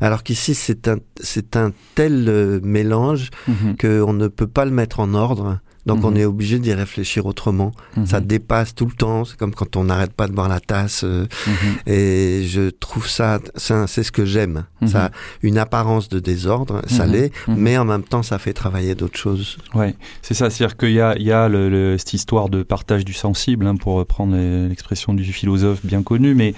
Alors 0.00 0.22
qu'ici, 0.24 0.54
c'est 0.54 0.88
un, 0.88 0.96
c'est 1.20 1.54
un 1.56 1.72
tel 1.94 2.28
euh, 2.28 2.58
mélange 2.64 3.30
Mhm. 3.46 3.76
qu'on 3.80 4.12
ne 4.12 4.26
peut 4.26 4.48
pas 4.48 4.64
le 4.64 4.72
mettre 4.72 4.98
en 5.00 5.14
ordre. 5.14 5.60
Donc 5.86 6.04
on 6.04 6.10
Mhm. 6.10 6.16
est 6.18 6.24
obligé 6.24 6.58
d'y 6.58 6.72
réfléchir 6.74 7.26
autrement. 7.26 7.72
Mhm. 7.96 8.06
Ça 8.06 8.20
dépasse 8.20 8.74
tout 8.74 8.86
le 8.86 8.92
temps. 8.92 9.24
C'est 9.24 9.36
comme 9.38 9.54
quand 9.54 9.76
on 9.76 9.84
n'arrête 9.84 10.12
pas 10.12 10.26
de 10.28 10.32
boire 10.32 10.48
la 10.48 10.60
tasse. 10.60 11.02
euh, 11.04 11.26
Mhm. 11.46 11.92
et 11.92 12.44
je 12.46 12.70
trouve 12.70 13.08
ça, 13.08 13.38
ça 13.56 13.86
c'est 13.86 14.02
ce 14.02 14.12
que 14.12 14.24
j'aime. 14.24 14.64
Ça 14.86 15.06
a 15.06 15.10
une 15.42 15.58
apparence 15.58 16.08
de 16.08 16.20
désordre, 16.20 16.80
ça 16.86 17.04
l'est, 17.06 17.30
mais 17.48 17.76
en 17.76 17.84
même 17.84 18.02
temps, 18.02 18.22
ça 18.22 18.38
fait 18.38 18.54
travailler 18.54 18.94
d'autres 18.94 19.18
choses. 19.18 19.58
Ouais, 19.74 19.94
c'est 20.22 20.32
ça, 20.34 20.48
c'est-à-dire 20.48 20.76
qu'il 20.78 20.92
y 20.92 21.00
a, 21.00 21.14
il 21.16 21.22
y 21.22 21.32
a 21.32 21.48
le, 21.48 21.68
le- 21.68 21.98
cette 21.98 22.14
histoire 22.14 22.48
de 22.48 22.62
partage 22.62 23.04
du 23.04 23.12
sensible, 23.12 23.66
hein, 23.66 23.76
pour 23.76 23.94
reprendre 23.94 24.36
l'expression 24.68 25.12
du 25.12 25.24
philosophe 25.32 25.80
bien 25.84 26.02
connu, 26.02 26.34
mais 26.34 26.54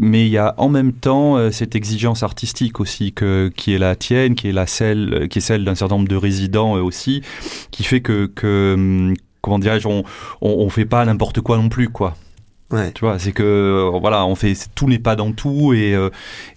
mais 0.00 0.24
il 0.26 0.30
y 0.30 0.38
a 0.38 0.54
en 0.58 0.68
même 0.68 0.92
temps 0.92 1.36
euh, 1.36 1.50
cette 1.50 1.74
exigence 1.74 2.22
artistique 2.22 2.78
aussi 2.80 3.12
que 3.12 3.50
qui 3.56 3.72
est 3.74 3.78
la 3.78 3.96
tienne, 3.96 4.34
qui 4.36 4.48
est 4.48 4.52
la 4.52 4.66
celle, 4.66 5.28
qui 5.28 5.38
est 5.38 5.42
celle 5.42 5.64
d'un 5.64 5.74
certain 5.74 5.96
nombre 5.96 6.08
de 6.08 6.16
résidents 6.16 6.72
aussi, 6.74 7.22
qui 7.72 7.82
fait 7.82 8.00
que 8.00 8.26
que 8.26 8.47
hum, 8.74 9.14
comment 9.40 9.58
dirais-je, 9.58 9.88
on, 9.88 10.04
on 10.40 10.50
on 10.50 10.68
fait 10.70 10.84
pas 10.84 11.04
n'importe 11.04 11.40
quoi 11.40 11.56
non 11.56 11.68
plus, 11.68 11.88
quoi. 11.88 12.14
Ouais. 12.70 12.92
Tu 12.92 13.00
vois, 13.00 13.18
c'est 13.18 13.32
que 13.32 13.42
euh, 13.42 13.98
voilà, 13.98 14.26
on 14.26 14.34
fait 14.34 14.54
tout 14.74 14.88
n'est 14.88 14.98
pas 14.98 15.16
dans 15.16 15.32
tout 15.32 15.72
et 15.72 15.94
euh, 15.94 16.10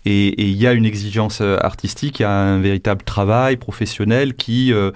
et 0.04 0.28
et 0.28 0.50
il 0.50 0.58
y 0.58 0.68
a 0.68 0.74
une 0.74 0.86
exigence 0.86 1.40
euh, 1.40 1.56
artistique, 1.62 2.20
il 2.20 2.24
y 2.24 2.26
a 2.26 2.32
un 2.32 2.60
véritable 2.60 3.04
travail 3.04 3.56
professionnel 3.56 4.34
qui 4.34 4.74
euh, 4.74 4.92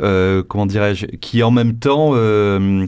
euh, 0.00 0.44
comment 0.46 0.66
dirais-je, 0.66 1.06
qui 1.06 1.42
en 1.42 1.50
même 1.50 1.74
temps 1.74 2.12
euh, 2.14 2.86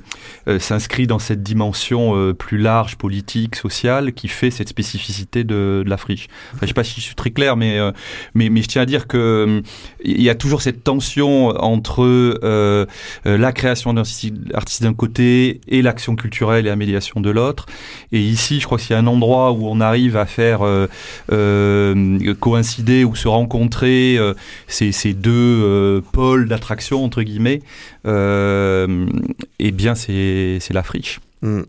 s'inscrit 0.61 1.09
dans 1.09 1.19
cette 1.19 1.43
dimension 1.43 2.33
plus 2.35 2.59
large 2.59 2.97
politique, 2.99 3.57
sociale, 3.57 4.12
qui 4.12 4.29
fait 4.29 4.53
cette 4.53 4.69
spécificité 4.69 5.43
de, 5.43 5.83
de 5.85 5.91
la 5.91 5.97
friche. 5.97 6.29
Enfin, 6.53 6.61
je 6.62 6.67
sais 6.69 6.75
pas 6.75 6.85
si 6.85 7.01
je 7.01 7.07
suis 7.07 7.17
très 7.17 7.31
clair, 7.31 7.57
mais 7.57 7.81
mais 8.35 8.49
mais 8.49 8.62
je 8.62 8.69
tiens 8.69 8.83
à 8.83 8.87
dire 8.87 9.09
que 9.09 9.61
il 10.05 10.23
y 10.23 10.31
a 10.31 10.37
toujours 10.37 10.62
cette 10.62 10.85
tension 10.85 11.49
entre 11.61 12.39
la 13.25 13.53
création 13.53 13.93
artiste 14.55 14.83
d'un 14.85 14.95
côté 14.95 15.61
et 15.67 15.83
l'action 15.83 16.15
culturelle 16.15 16.65
et 16.67 16.69
la 16.69 16.77
médiation 16.77 17.21
de 17.21 17.31
l'autre. 17.31 17.67
Et 18.12 18.21
ici, 18.21 18.61
je 18.61 18.67
crois 18.67 18.79
qu'il 18.79 18.91
y 18.91 18.95
a 18.95 18.99
un 18.99 19.07
endroit 19.07 19.52
où 19.52 19.67
on 19.67 19.81
arrive 19.81 20.17
à 20.17 20.26
faire 20.26 20.62
euh, 20.62 20.87
euh, 21.33 22.35
coïncider 22.35 23.05
ou 23.05 23.14
se 23.14 23.26
rencontrer 23.26 24.17
euh, 24.19 24.35
ces, 24.67 25.14
deux 25.14 26.02
pôles 26.12 26.49
d'attraction, 26.49 27.05
entre 27.05 27.23
guillemets, 27.23 27.62
eh 28.05 29.73
bien, 29.73 29.95
c'est 29.95 30.61
la 30.71 30.83
friche. 30.83 31.21
Mm. 31.41 31.62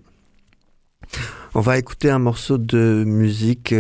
On 1.55 1.61
va 1.61 1.77
écouter 1.77 2.09
un 2.09 2.19
morceau 2.19 2.57
de 2.57 3.03
musique 3.05 3.75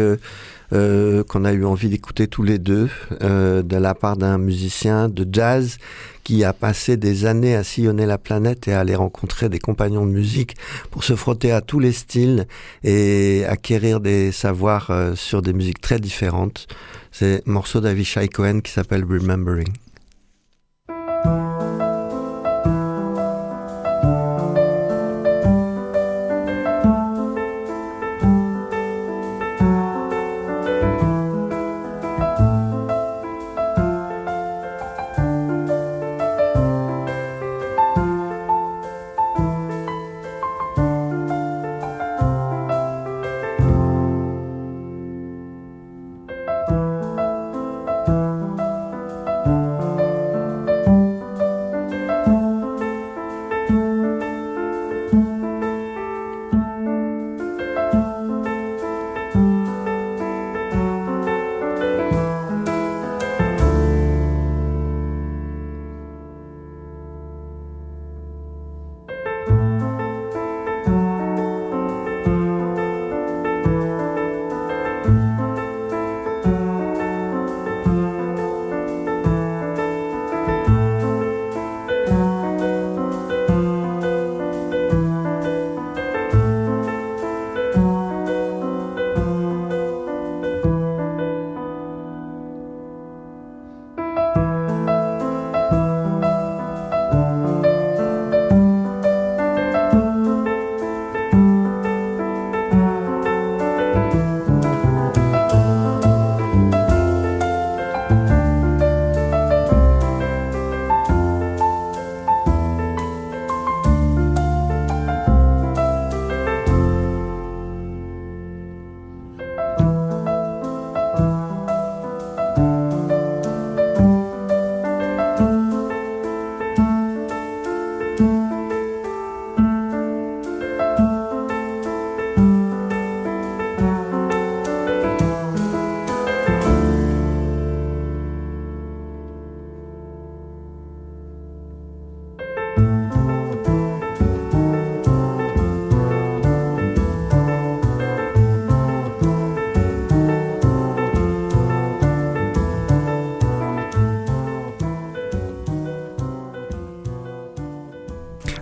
euh, 0.73 1.23
qu'on 1.23 1.45
a 1.45 1.53
eu 1.53 1.65
envie 1.65 1.89
d'écouter 1.89 2.27
tous 2.27 2.43
les 2.43 2.57
deux, 2.57 2.89
euh, 3.21 3.61
de 3.61 3.77
la 3.77 3.93
part 3.93 4.17
d'un 4.17 4.37
musicien 4.37 5.07
de 5.07 5.27
jazz 5.31 5.77
qui 6.23 6.43
a 6.43 6.53
passé 6.53 6.97
des 6.97 7.25
années 7.25 7.55
à 7.55 7.63
sillonner 7.63 8.05
la 8.05 8.17
planète 8.17 8.67
et 8.67 8.73
à 8.73 8.79
aller 8.79 8.95
rencontrer 8.95 9.49
des 9.49 9.59
compagnons 9.59 10.05
de 10.05 10.11
musique 10.11 10.55
pour 10.89 11.03
se 11.03 11.15
frotter 11.15 11.51
à 11.51 11.61
tous 11.61 11.79
les 11.79 11.91
styles 11.91 12.47
et 12.83 13.43
acquérir 13.47 13.99
des 13.99 14.31
savoirs 14.31 14.89
euh, 14.89 15.15
sur 15.15 15.41
des 15.41 15.53
musiques 15.53 15.81
très 15.81 15.99
différentes. 15.99 16.67
C'est 17.11 17.43
un 17.47 17.51
morceau 17.51 17.79
d'Avishai 17.79 18.27
Cohen 18.27 18.61
qui 18.61 18.71
s'appelle. 18.71 19.03
Remembering 19.03 19.73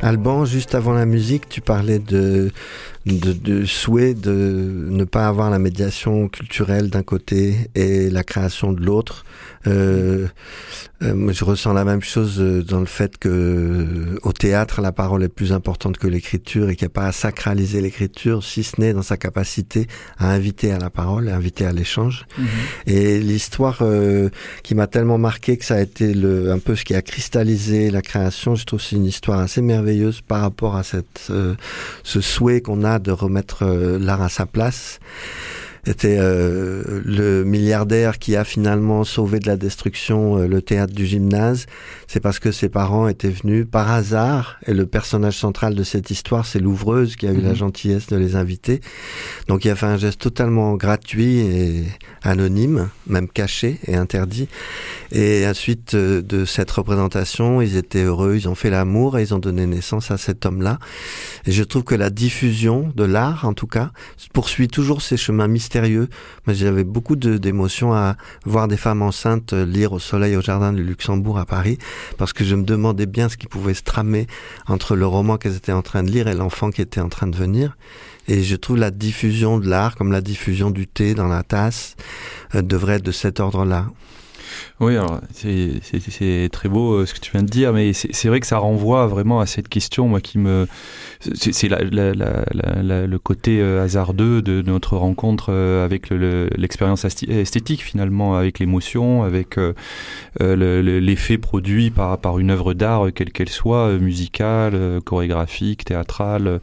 Alban, 0.02 0.46
juste 0.46 0.76
avant 0.76 0.94
la 0.94 1.06
musique, 1.06 1.48
tu 1.48 1.62
parlais 1.62 2.00
de, 2.00 2.52
de, 3.06 3.34
de, 3.34 3.66
souhait 3.66 4.14
de 4.14 4.88
ne 4.90 5.04
pas 5.04 5.28
avoir 5.28 5.50
la 5.50 5.60
médiation 5.60 6.28
culturelle 6.28 6.90
d'un 6.90 7.04
côté 7.04 7.70
et 7.76 8.10
la 8.10 8.24
création 8.24 8.74
de 8.74 8.82
l'autre. 8.82 9.26
Euh, 9.68 10.28
euh, 11.04 11.32
je 11.32 11.44
ressens 11.44 11.74
la 11.74 11.86
même 11.86 12.02
chose 12.02 12.40
euh, 12.40 12.64
dans 12.64 12.80
le 12.80 12.86
fait 12.86 13.18
que 13.18 13.30
euh, 13.30 14.20
au 14.24 14.34
théâtre, 14.34 14.82
la 14.82 14.92
parole 14.92 15.24
est 15.24 15.30
plus 15.30 15.52
importante 15.52 15.98
que 15.98 16.08
l'écriture 16.08 16.70
et 16.70 16.76
qu'il 16.76 16.86
n'y 16.86 16.92
a 16.92 16.94
pas 16.94 17.08
à 17.08 17.12
sacraliser 17.12 17.82
l'écriture, 17.82 18.44
si 18.44 18.64
ce 18.64 18.80
n'est 18.80 18.94
dans 18.94 19.02
sa 19.02 19.18
capacité 19.18 19.88
à 20.18 20.32
inviter 20.32 20.72
à 20.72 20.80
la 20.80 20.90
parole, 20.90 21.30
à 21.30 21.36
inviter 21.36 21.66
à 21.66 21.72
l'échange. 21.72 22.26
Mhm. 22.38 22.48
Et 22.88 23.20
l'histoire 23.20 23.80
euh, 23.82 24.30
qui 24.64 24.76
m'a 24.76 24.88
tellement 24.88 25.18
marqué 25.18 25.58
que 25.58 25.66
ça 25.66 25.76
a 25.76 25.82
été 25.82 26.14
le, 26.14 26.52
un 26.52 26.60
peu 26.60 26.76
ce 26.76 26.84
qui 26.84 26.96
a 26.96 27.02
cristallisé 27.02 27.90
la 27.92 28.02
création, 28.02 28.56
je 28.56 28.66
trouve 28.66 28.82
c'est 28.82 28.96
une 28.96 29.06
histoire 29.06 29.40
assez 29.40 29.62
merveilleuse 29.62 30.22
par 30.22 30.42
rapport 30.42 30.76
à 30.76 30.84
cette, 30.84 31.32
ce 32.04 32.22
souhait 32.22 32.62
qu'on 32.62 32.84
a 32.84 32.91
de 33.00 33.12
remettre 33.12 33.66
l'art 33.66 34.22
à 34.22 34.30
sa 34.30 34.46
place 34.46 35.00
était 35.86 36.18
euh, 36.20 37.02
le 37.04 37.44
milliardaire 37.44 38.20
qui 38.20 38.36
a 38.36 38.44
finalement 38.44 39.04
sauvé 39.04 39.40
de 39.40 39.48
la 39.48 39.58
destruction 39.58 40.38
euh, 40.38 40.48
le 40.48 40.62
théâtre 40.62 40.94
du 40.94 41.06
gymnase. 41.06 41.66
C'est 42.08 42.20
parce 42.20 42.40
que 42.40 42.52
ses 42.52 42.70
parents 42.70 43.08
étaient 43.08 43.30
venus 43.30 43.66
par 43.70 43.90
hasard 43.92 44.60
et 44.68 44.74
le 44.74 44.86
personnage 44.86 45.38
central 45.38 45.74
de 45.74 45.84
cette 45.84 46.12
histoire, 46.12 46.46
c'est 46.46 46.60
l'ouvreuse 46.60 47.16
qui 47.16 47.28
a 47.28 47.32
eu 47.32 47.42
la 47.42 47.50
mhm. 47.50 47.56
gentillesse 47.56 48.08
de 48.08 48.18
les 48.18 48.36
inviter. 48.36 48.82
Donc 49.48 49.66
il 49.66 49.72
a 49.72 49.76
fait 49.76 49.88
un 49.88 49.98
geste 49.98 50.22
totalement 50.22 50.76
gratuit 50.76 51.40
et 51.40 51.86
anonyme, 52.22 52.90
même 53.08 53.28
caché 53.28 53.80
et 53.88 53.96
interdit. 53.96 54.48
Et 55.12 55.48
ensuite 55.48 55.96
euh, 55.96 56.22
de 56.22 56.46
cette 56.46 56.70
représentation, 56.70 57.60
ils 57.60 57.76
étaient 57.76 58.04
heureux, 58.04 58.36
ils 58.36 58.48
ont 58.48 58.56
fait 58.56 58.70
l'amour 58.70 59.18
et 59.18 59.24
ils 59.24 59.34
ont 59.34 59.40
donné 59.40 59.66
naissance 59.66 60.12
à 60.12 60.18
cet 60.18 60.46
homme-là. 60.46 60.78
Et 61.48 61.52
je 61.52 61.64
trouve 61.64 61.84
que 61.84 61.96
la 61.96 62.12
diffusion 62.12 62.94
de 62.96 63.04
l'art, 63.04 63.46
en 63.46 63.54
tout 63.54 63.68
cas, 63.68 63.92
poursuit 64.32 64.68
toujours 64.68 65.02
ces 65.02 65.18
chemins 65.18 65.48
mystérieux 65.48 65.71
mystérieux. 65.72 66.10
Moi, 66.46 66.54
j'avais 66.54 66.84
beaucoup 66.84 67.16
d'émotions 67.16 67.94
à 67.94 68.18
voir 68.46 68.68
des 68.68 68.76
femmes 68.76 69.02
enceintes 69.02 69.54
lire 69.54 69.94
au 69.94 70.00
soleil 70.00 70.36
au 70.36 70.42
jardin 70.42 70.74
du 70.74 70.84
Luxembourg 70.84 71.40
à 71.40 71.46
Paris, 71.46 71.78
parce 72.18 72.34
que 72.34 72.44
je 72.44 72.56
me 72.56 72.64
demandais 72.64 73.06
bien 73.06 73.30
ce 73.30 73.38
qui 73.38 73.48
pouvait 73.48 73.74
se 73.74 73.84
tramer 73.84 74.28
entre 74.68 74.98
le 74.98 75.08
roman 75.08 75.38
qu'elles 75.38 75.56
étaient 75.56 75.72
en 75.72 75.82
train 75.82 76.04
de 76.04 76.12
lire 76.12 76.28
et 76.28 76.34
l'enfant 76.34 76.72
qui 76.72 76.82
était 76.82 77.00
en 77.00 77.08
train 77.08 77.28
de 77.28 77.38
venir. 77.38 77.78
Et 78.28 78.44
je 78.44 78.56
trouve 78.58 78.78
la 78.78 78.92
diffusion 78.92 79.60
de 79.60 79.70
l'art, 79.70 79.96
comme 79.96 80.12
la 80.12 80.22
diffusion 80.22 80.72
du 80.72 80.88
thé 80.88 81.16
dans 81.16 81.28
la 81.28 81.44
tasse, 81.44 81.96
euh, 82.54 82.62
devrait 82.62 82.96
être 82.96 83.06
de 83.06 83.14
cet 83.14 83.40
ordre-là. 83.40 83.88
Oui, 84.80 84.96
alors 84.96 85.22
c'est 85.34 86.50
très 86.52 86.70
beau 86.70 86.94
euh, 86.94 87.06
ce 87.06 87.14
que 87.14 87.20
tu 87.20 87.32
viens 87.32 87.44
de 87.44 87.50
dire, 87.50 87.74
mais 87.74 87.94
c'est 87.94 88.28
vrai 88.28 88.40
que 88.40 88.48
ça 88.48 88.58
renvoie 88.58 89.06
vraiment 89.08 89.40
à 89.40 89.46
cette 89.46 89.70
question, 89.70 90.08
moi, 90.08 90.22
qui 90.22 90.38
me. 90.38 90.68
C'est 91.20 91.70
le 91.70 93.18
côté 93.18 93.60
euh, 93.62 93.84
hasardeux 93.84 94.42
de, 94.42 94.62
notre 94.64 94.98
rencontre 94.98 95.48
euh, 95.50 95.86
avec 95.86 96.10
l'expérience 96.10 97.06
esthétique, 97.06 97.84
finalement, 97.84 98.36
avec 98.36 98.60
l'émotion, 98.60 99.24
avec 99.24 99.60
l'effet 100.40 101.38
produit 101.38 101.92
par, 101.92 102.18
par 102.18 102.40
une 102.40 102.52
œuvre 102.52 102.74
d'art, 102.74 103.08
quelle 103.14 103.32
qu'elle 103.32 103.50
soit, 103.50 103.98
musicale, 104.00 105.00
chorégraphique, 105.06 105.86
théâtrale, 105.86 106.60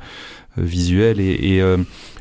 visuelle. 0.61 1.21
Et, 1.21 1.57
et, 1.57 1.77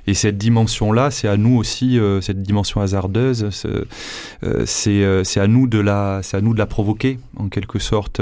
et 0.10 0.14
cette 0.14 0.38
dimension-là, 0.38 1.12
c'est 1.12 1.28
à 1.28 1.36
nous 1.36 1.58
aussi, 1.58 2.00
euh, 2.00 2.22
cette 2.22 2.42
dimension 2.42 2.80
hasardeuse, 2.80 3.50
c'est 3.52 3.68
euh, 3.68 4.66
euh, 4.88 5.24
à 5.36 5.48
nous 5.48 5.68
de 5.68 5.80
la, 5.80 6.22
à 6.32 6.42
nous 6.42 6.54
de 6.54 6.60
la 6.60 6.66
provoquer 6.66 7.20
en 7.36 7.50
quelque 7.50 7.78
sorte. 7.78 8.22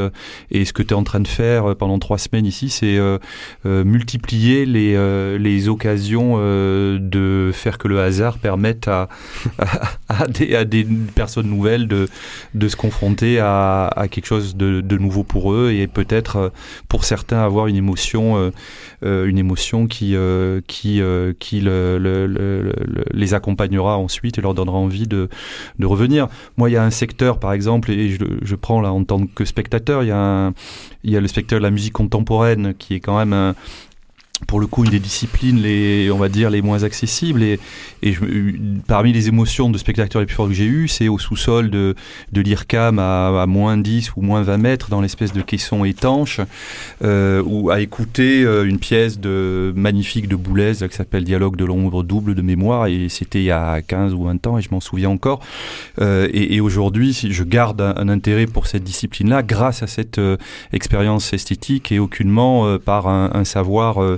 Et 0.49 0.65
ce 0.65 0.73
que 0.73 0.81
tu 0.81 0.89
es 0.89 0.97
en 0.97 1.03
train 1.03 1.19
de 1.19 1.27
faire 1.27 1.75
pendant 1.75 1.99
trois 1.99 2.17
semaines 2.17 2.47
ici, 2.47 2.69
c'est 2.69 2.99
multiplier 3.63 4.65
les, 4.65 5.37
les 5.37 5.69
occasions 5.69 6.37
de 6.37 7.51
faire 7.53 7.77
que 7.77 7.87
le 7.87 7.99
hasard 7.99 8.39
permette 8.39 8.87
à, 8.87 9.07
à, 10.09 10.27
des, 10.27 10.55
à 10.55 10.65
des 10.65 10.85
personnes 11.13 11.47
nouvelles 11.47 11.87
de, 11.87 12.09
de 12.55 12.67
se 12.67 12.75
confronter 12.75 13.39
à, 13.39 13.87
à 13.87 14.07
quelque 14.07 14.25
chose 14.25 14.55
de, 14.55 14.81
de 14.81 14.97
nouveau 14.97 15.23
pour 15.23 15.53
eux 15.53 15.71
et 15.71 15.87
peut-être 15.87 16.51
pour 16.89 17.05
certains 17.05 17.39
avoir 17.39 17.67
une 17.67 17.75
émotion, 17.75 18.51
une 19.03 19.37
émotion 19.37 19.87
qui, 19.87 20.04
qui, 20.67 20.99
le 20.99 21.35
le, 21.97 22.73
les 23.13 23.33
accompagnera 23.33 23.97
ensuite 23.97 24.37
et 24.37 24.41
leur 24.41 24.53
donnera 24.53 24.77
envie 24.77 25.07
de, 25.07 25.29
revenir. 25.81 26.27
Moi, 26.57 26.69
il 26.69 26.73
y 26.73 26.77
a 26.77 26.83
un 26.83 26.91
secteur, 26.91 27.39
par 27.39 27.53
exemple, 27.53 27.91
et 27.91 28.09
je, 28.09 28.55
prends 28.55 28.81
là 28.81 28.91
en 28.91 29.03
tant 29.03 29.25
que 29.27 29.45
spectateur, 29.45 30.03
il 30.03 30.07
y, 30.07 30.11
a 30.11 30.51
il 31.03 31.11
y 31.11 31.17
a 31.17 31.21
le 31.21 31.27
spectateur 31.27 31.59
de 31.59 31.63
la 31.63 31.71
musique 31.71 31.93
contemporaine 31.93 32.73
qui 32.77 32.95
est 32.95 32.99
quand 32.99 33.17
même 33.17 33.33
un, 33.33 33.55
pour 34.47 34.59
le 34.59 34.67
coup 34.67 34.83
une 34.83 34.91
des 34.91 34.99
disciplines 34.99 35.61
les 35.61 36.09
on 36.11 36.17
va 36.17 36.29
dire 36.29 36.49
les 36.49 36.61
moins 36.61 36.83
accessibles. 36.83 37.43
Et, 37.43 37.59
et 38.01 38.13
je, 38.13 38.21
parmi 38.87 39.13
les 39.13 39.27
émotions 39.27 39.69
de 39.69 39.77
spectateurs 39.77 40.21
les 40.21 40.25
plus 40.25 40.35
fortes 40.35 40.49
que 40.49 40.55
j'ai 40.55 40.65
eues 40.65 40.87
c'est 40.87 41.07
au 41.07 41.17
sous-sol 41.17 41.69
de, 41.69 41.95
de 42.31 42.41
l'IRCAM 42.41 42.99
à, 42.99 43.41
à, 43.41 43.45
moins 43.45 43.77
10 43.77 44.11
ou 44.17 44.21
moins 44.21 44.41
20 44.41 44.57
mètres 44.57 44.89
dans 44.89 45.01
l'espèce 45.01 45.33
de 45.33 45.41
caisson 45.41 45.85
étanche 45.85 46.41
euh, 47.03 47.41
ou 47.45 47.69
à 47.69 47.81
écouter 47.81 48.43
euh, 48.43 48.65
une 48.65 48.79
pièce 48.79 49.19
de 49.19 49.73
magnifique 49.75 50.27
de 50.27 50.35
Boulez 50.35 50.73
qui 50.89 50.95
s'appelle 50.95 51.23
Dialogue 51.23 51.55
de 51.55 51.65
l'ombre 51.65 52.03
double 52.03 52.35
de 52.35 52.41
mémoire. 52.41 52.87
Et 52.87 53.07
c'était 53.09 53.39
il 53.39 53.45
y 53.45 53.51
a 53.51 53.81
15 53.81 54.13
ou 54.13 54.23
20 54.23 54.47
ans 54.47 54.57
et 54.57 54.61
je 54.61 54.69
m'en 54.71 54.79
souviens 54.79 55.09
encore. 55.09 55.39
Euh, 56.01 56.27
et, 56.31 56.55
et 56.55 56.61
aujourd'hui 56.61 57.13
je 57.13 57.43
garde 57.43 57.81
un, 57.81 58.09
intérêt 58.09 58.45
pour 58.45 58.67
cette 58.67 58.83
discipline 58.83 59.29
là 59.29 59.43
grâce 59.43 59.83
à 59.83 59.87
cette 59.87 60.19
euh, 60.19 60.37
expérience 60.73 61.33
esthétique 61.33 61.91
et 61.91 61.99
aucunement 61.99 62.65
euh, 62.65 62.77
par 62.77 63.07
un, 63.07 63.31
un 63.33 63.43
savoir 63.43 63.97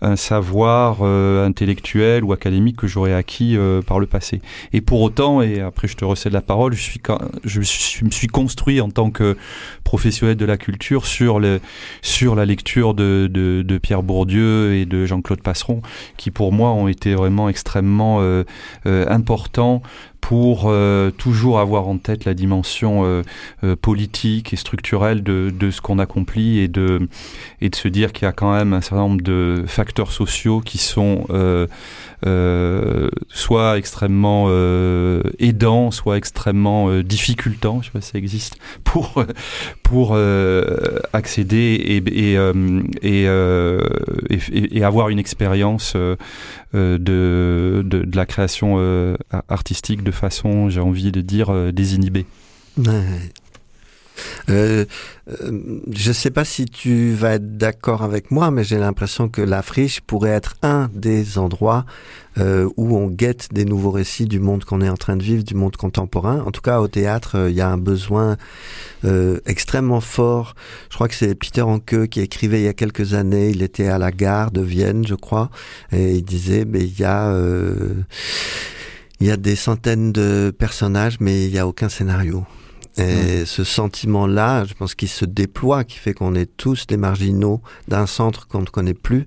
un 0.00 0.16
savoir 0.16 0.98
euh, 1.00 1.46
intellectuel 1.46 2.24
ou 2.24 2.32
académique 2.32 2.76
que 2.76 2.86
j'aurais 2.86 3.14
acquis 3.14 3.56
euh, 3.56 3.82
par 3.82 3.98
le 3.98 4.06
passé. 4.06 4.40
Et 4.72 4.80
pour 4.80 5.00
autant, 5.00 5.42
et 5.42 5.60
après 5.60 5.88
je 5.88 5.96
te 5.96 6.04
recède 6.04 6.32
la 6.32 6.42
parole, 6.42 6.74
je, 6.74 7.58
me 7.58 8.10
suis 8.10 8.26
construit 8.26 8.80
en 8.80 8.90
tant 8.90 9.10
que 9.10 9.36
professionnel 9.84 10.36
de 10.36 10.44
la 10.44 10.56
culture 10.56 11.06
sur, 11.06 11.40
le, 11.40 11.60
sur 12.02 12.34
la 12.34 12.44
lecture 12.44 12.94
de, 12.94 13.28
de, 13.32 13.78
Pierre 13.78 14.02
Bourdieu 14.02 14.74
et 14.74 14.86
de 14.86 15.06
Jean-Claude 15.06 15.42
Passeron, 15.42 15.82
qui 16.16 16.30
pour 16.30 16.52
moi 16.52 16.70
ont 16.72 16.88
été 16.88 17.14
vraiment 17.14 17.48
extrêmement 17.48 18.18
euh, 18.20 18.44
importants 18.84 19.82
pour 20.20 20.72
toujours 21.18 21.60
avoir 21.60 21.86
en 21.86 21.98
tête 21.98 22.24
la 22.24 22.34
dimension 22.34 23.22
politique 23.80 24.52
et 24.52 24.56
structurelle 24.56 25.22
de, 25.22 25.54
de 25.56 25.70
ce 25.70 25.80
qu'on 25.80 26.00
accomplit 26.00 26.58
et 26.58 26.66
de, 26.66 27.08
et 27.60 27.68
de 27.68 27.76
se 27.76 27.86
dire 27.86 28.12
qu'il 28.12 28.24
y 28.24 28.28
a 28.28 28.32
quand 28.32 28.52
même 28.52 28.72
un 28.72 28.80
certain 28.80 29.02
nombre 29.06 29.22
de 29.22 29.62
facteurs 29.68 29.85
sociaux 30.12 30.60
qui 30.60 30.78
sont 30.78 31.26
soit 33.28 33.78
extrêmement 33.78 34.48
aidants, 35.38 35.90
soit 35.90 36.16
extrêmement 36.16 37.00
difficultants, 37.00 37.80
je 37.82 37.86
sais 37.86 37.92
pas 37.92 38.00
si 38.00 38.12
ça 38.12 38.18
existe, 38.18 38.56
pour, 38.84 39.24
pour 39.82 40.16
accéder 41.12 41.56
et, 41.56 42.36
et, 43.02 43.26
et, 44.72 44.84
avoir 44.84 45.08
une 45.08 45.18
expérience 45.18 45.96
de, 46.74 46.96
de, 46.98 48.16
la 48.16 48.26
création 48.26 49.16
artistique 49.48 50.02
de 50.02 50.10
façon, 50.10 50.68
j'ai 50.70 50.80
envie 50.80 51.12
de 51.12 51.20
dire, 51.20 51.50
euh, 51.50 51.72
désinhibée. 51.72 52.26
Euh, 54.48 54.84
euh, 55.28 55.80
je 55.92 56.08
ne 56.08 56.12
sais 56.12 56.30
pas 56.30 56.44
si 56.44 56.66
tu 56.66 57.12
vas 57.12 57.34
être 57.34 57.56
d'accord 57.56 58.02
avec 58.02 58.30
moi, 58.30 58.50
mais 58.50 58.64
j'ai 58.64 58.78
l'impression 58.78 59.28
que 59.28 59.42
la 59.42 59.62
friche 59.62 60.00
pourrait 60.00 60.30
être 60.30 60.54
un 60.62 60.88
des 60.94 61.38
endroits 61.38 61.84
euh, 62.38 62.68
où 62.76 62.96
on 62.96 63.08
guette 63.08 63.48
des 63.52 63.64
nouveaux 63.64 63.90
récits 63.90 64.26
du 64.26 64.40
monde 64.40 64.64
qu'on 64.64 64.80
est 64.80 64.88
en 64.88 64.96
train 64.96 65.16
de 65.16 65.22
vivre, 65.22 65.42
du 65.42 65.54
monde 65.54 65.76
contemporain. 65.76 66.42
En 66.46 66.50
tout 66.50 66.60
cas, 66.60 66.80
au 66.80 66.88
théâtre, 66.88 67.46
il 67.48 67.54
y 67.54 67.60
a 67.60 67.68
un 67.68 67.78
besoin 67.78 68.36
extrêmement 69.46 70.00
fort. 70.00 70.54
Je 70.90 70.96
crois 70.96 71.06
que 71.06 71.14
c'est 71.14 71.34
Peter 71.36 71.62
Anke 71.62 72.08
qui 72.08 72.20
écrivait 72.20 72.60
il 72.60 72.64
y 72.64 72.68
a 72.68 72.74
quelques 72.74 73.14
années. 73.14 73.50
Il 73.50 73.62
était 73.62 73.86
à 73.86 73.98
la 73.98 74.10
gare 74.10 74.50
de 74.50 74.60
Vienne, 74.60 75.06
je 75.06 75.14
crois, 75.14 75.50
et 75.92 76.16
il 76.16 76.24
disait, 76.24 76.64
mais 76.64 76.80
il 76.80 76.98
y 76.98 77.04
a 77.04 77.32
il 79.20 79.26
y 79.26 79.30
a 79.30 79.36
des 79.36 79.56
centaines 79.56 80.12
de 80.12 80.52
personnages, 80.56 81.18
mais 81.20 81.46
il 81.46 81.52
n'y 81.52 81.58
a 81.58 81.66
aucun 81.66 81.88
scénario. 81.88 82.44
Et 82.98 83.44
ce 83.44 83.62
sentiment-là, 83.62 84.64
je 84.64 84.72
pense 84.72 84.94
qu'il 84.94 85.08
se 85.08 85.26
déploie, 85.26 85.84
qui 85.84 85.98
fait 85.98 86.14
qu'on 86.14 86.34
est 86.34 86.50
tous 86.56 86.86
des 86.86 86.96
marginaux 86.96 87.60
d'un 87.88 88.06
centre 88.06 88.48
qu'on 88.48 88.60
ne 88.60 88.66
connaît 88.66 88.94
plus, 88.94 89.26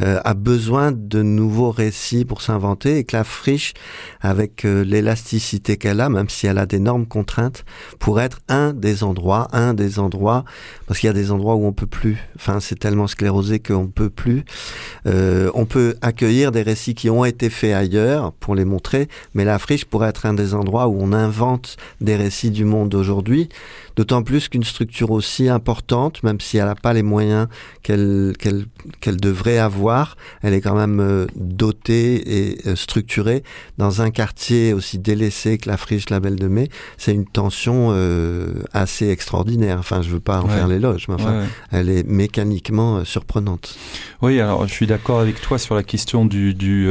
euh, 0.00 0.18
a 0.24 0.32
besoin 0.32 0.92
de 0.92 1.22
nouveaux 1.22 1.70
récits 1.70 2.24
pour 2.24 2.40
s'inventer 2.40 2.98
et 2.98 3.04
que 3.04 3.14
la 3.14 3.24
friche, 3.24 3.74
avec 4.22 4.64
euh, 4.64 4.82
l'élasticité 4.82 5.76
qu'elle 5.76 6.00
a, 6.00 6.08
même 6.08 6.30
si 6.30 6.46
elle 6.46 6.56
a 6.56 6.64
d'énormes 6.64 7.06
contraintes, 7.06 7.64
pourrait 7.98 8.24
être 8.24 8.40
un 8.48 8.72
des 8.72 9.04
endroits, 9.04 9.48
un 9.52 9.74
des 9.74 9.98
endroits, 9.98 10.44
parce 10.86 10.98
qu'il 10.98 11.08
y 11.08 11.10
a 11.10 11.14
des 11.14 11.30
endroits 11.30 11.56
où 11.56 11.66
on 11.66 11.72
peut 11.72 11.86
plus. 11.86 12.16
Enfin, 12.36 12.60
c'est 12.60 12.78
tellement 12.78 13.06
sclérosé 13.06 13.58
qu'on 13.58 13.88
peut 13.88 14.10
plus. 14.10 14.44
Euh, 15.06 15.50
on 15.54 15.66
peut 15.66 15.96
accueillir 16.00 16.50
des 16.50 16.62
récits 16.62 16.94
qui 16.94 17.10
ont 17.10 17.26
été 17.26 17.50
faits 17.50 17.74
ailleurs 17.74 18.32
pour 18.32 18.54
les 18.54 18.64
montrer, 18.64 19.08
mais 19.34 19.44
la 19.44 19.58
friche 19.58 19.84
pourrait 19.84 20.08
être 20.08 20.24
un 20.24 20.34
des 20.34 20.54
endroits 20.54 20.88
où 20.88 20.96
on 20.98 21.12
invente 21.12 21.76
des 22.00 22.16
récits 22.16 22.50
du 22.50 22.64
monde 22.64 23.01
aujourd'hui 23.02 23.48
D'autant 23.96 24.22
plus 24.22 24.48
qu'une 24.48 24.64
structure 24.64 25.10
aussi 25.10 25.48
importante, 25.48 26.22
même 26.22 26.40
si 26.40 26.58
elle 26.58 26.66
n'a 26.66 26.74
pas 26.74 26.92
les 26.92 27.02
moyens 27.02 27.48
qu'elle 27.82 28.34
qu'elle 28.38 28.66
qu'elle 29.00 29.18
devrait 29.18 29.58
avoir, 29.58 30.16
elle 30.42 30.54
est 30.54 30.60
quand 30.60 30.74
même 30.74 31.00
euh, 31.00 31.26
dotée 31.36 32.50
et 32.50 32.58
euh, 32.66 32.76
structurée 32.76 33.42
dans 33.78 34.02
un 34.02 34.10
quartier 34.10 34.72
aussi 34.72 34.98
délaissé 34.98 35.58
que 35.58 35.68
la 35.68 35.76
Friche 35.76 36.10
La 36.10 36.20
Belle 36.20 36.36
de 36.36 36.48
Mai. 36.48 36.68
C'est 36.96 37.14
une 37.14 37.26
tension 37.26 37.88
euh, 37.90 38.62
assez 38.72 39.08
extraordinaire. 39.08 39.78
Enfin, 39.78 40.02
je 40.02 40.10
veux 40.10 40.20
pas 40.20 40.40
en 40.40 40.48
faire 40.48 40.68
l'éloge, 40.68 41.06
mais 41.08 41.14
enfin, 41.14 41.44
elle 41.70 41.88
est 41.88 42.06
mécaniquement 42.06 43.04
surprenante. 43.04 43.76
Oui, 44.20 44.40
alors 44.40 44.66
je 44.66 44.72
suis 44.72 44.86
d'accord 44.86 45.20
avec 45.20 45.40
toi 45.40 45.58
sur 45.58 45.74
la 45.74 45.82
question 45.82 46.24
du, 46.24 46.54
du 46.54 46.88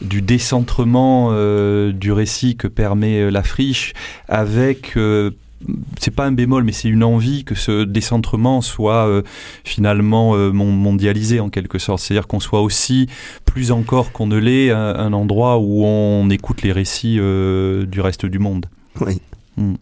du 0.00 0.22
décentrement 0.22 1.30
euh, 1.32 1.92
du 1.92 2.12
récit 2.12 2.56
que 2.56 2.68
permet 2.68 3.22
euh, 3.22 3.30
la 3.30 3.42
friche 3.42 3.92
avec 4.28 4.96
euh, 4.96 5.30
c'est 5.98 6.14
pas 6.14 6.24
un 6.24 6.32
bémol, 6.32 6.64
mais 6.64 6.72
c'est 6.72 6.88
une 6.88 7.04
envie 7.04 7.44
que 7.44 7.54
ce 7.54 7.84
décentrement 7.84 8.60
soit 8.60 9.22
finalement 9.64 10.36
mondialisé 10.52 11.40
en 11.40 11.50
quelque 11.50 11.78
sorte. 11.78 12.00
C'est-à-dire 12.00 12.28
qu'on 12.28 12.40
soit 12.40 12.62
aussi, 12.62 13.08
plus 13.44 13.72
encore 13.72 14.12
qu'on 14.12 14.26
ne 14.26 14.36
l'est, 14.36 14.70
un, 14.70 15.12
endroit 15.12 15.58
où 15.58 15.84
on 15.84 16.30
écoute 16.30 16.62
les 16.62 16.72
récits 16.72 17.16
du 17.16 18.00
reste 18.00 18.24
du 18.24 18.38
monde. 18.38 18.66
Oui. 19.00 19.20
Hmm. 19.56 19.74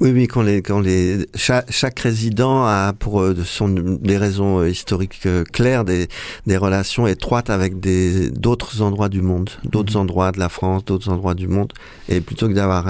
Oui, 0.00 0.10
oui, 0.10 0.26
quand 0.26 0.42
les, 0.42 0.62
quand 0.62 0.80
les, 0.80 1.26
chaque, 1.34 1.70
chaque 1.70 1.98
résident 1.98 2.64
a 2.64 2.92
pour 2.92 3.20
euh, 3.20 3.36
son, 3.44 3.68
des 3.68 4.16
raisons 4.16 4.60
euh, 4.60 4.68
historiques 4.68 5.20
euh, 5.26 5.44
claires 5.44 5.84
des, 5.84 6.08
des 6.46 6.56
relations 6.56 7.06
étroites 7.06 7.50
avec 7.50 7.80
des 7.80 8.30
d'autres 8.30 8.82
endroits 8.82 9.08
du 9.08 9.22
monde, 9.22 9.50
d'autres 9.64 9.94
mhm. 9.94 10.02
endroits 10.02 10.32
de 10.32 10.38
la 10.38 10.48
France, 10.48 10.84
d'autres 10.84 11.10
endroits 11.10 11.34
du 11.34 11.48
monde, 11.48 11.72
et 12.08 12.20
plutôt 12.20 12.48
que 12.48 12.54
d'avoir 12.54 12.86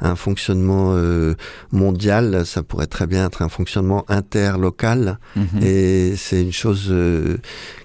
un 0.00 0.16
fonctionnement 0.16 0.94
mondial, 1.72 2.46
ça 2.46 2.62
pourrait 2.62 2.86
très 2.86 3.06
bien 3.06 3.26
être 3.26 3.42
un 3.42 3.48
fonctionnement 3.48 4.04
interlocal, 4.08 5.18
mhm. 5.36 5.62
et 5.62 6.14
c'est 6.16 6.40
une 6.40 6.52
chose 6.52 6.92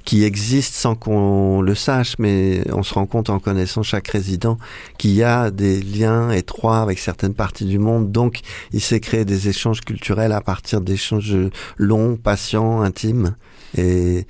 qui 0.09 0.23
existe 0.23 0.73
sans 0.73 0.95
qu'on 0.95 1.61
le 1.61 1.75
sache, 1.75 2.15
mais 2.17 2.63
on 2.71 2.81
se 2.81 2.95
rend 2.95 3.05
compte 3.05 3.29
en 3.29 3.37
connaissant 3.37 3.83
chaque 3.83 4.07
résident 4.07 4.57
qu'il 4.97 5.11
y 5.11 5.23
a 5.23 5.51
des 5.51 5.81
liens 5.81 6.31
étroits 6.31 6.79
avec 6.79 6.97
certaines 6.97 7.35
parties 7.35 7.65
du 7.65 7.77
monde. 7.77 8.11
Donc, 8.11 8.39
il 8.71 8.81
s'est 8.81 8.99
créé 8.99 9.25
des 9.25 9.49
échanges 9.49 9.81
culturels 9.81 10.31
à 10.31 10.41
partir 10.41 10.81
d'échanges 10.81 11.35
longs, 11.77 12.17
patients, 12.17 12.81
intimes. 12.81 13.35
Et 13.77 14.25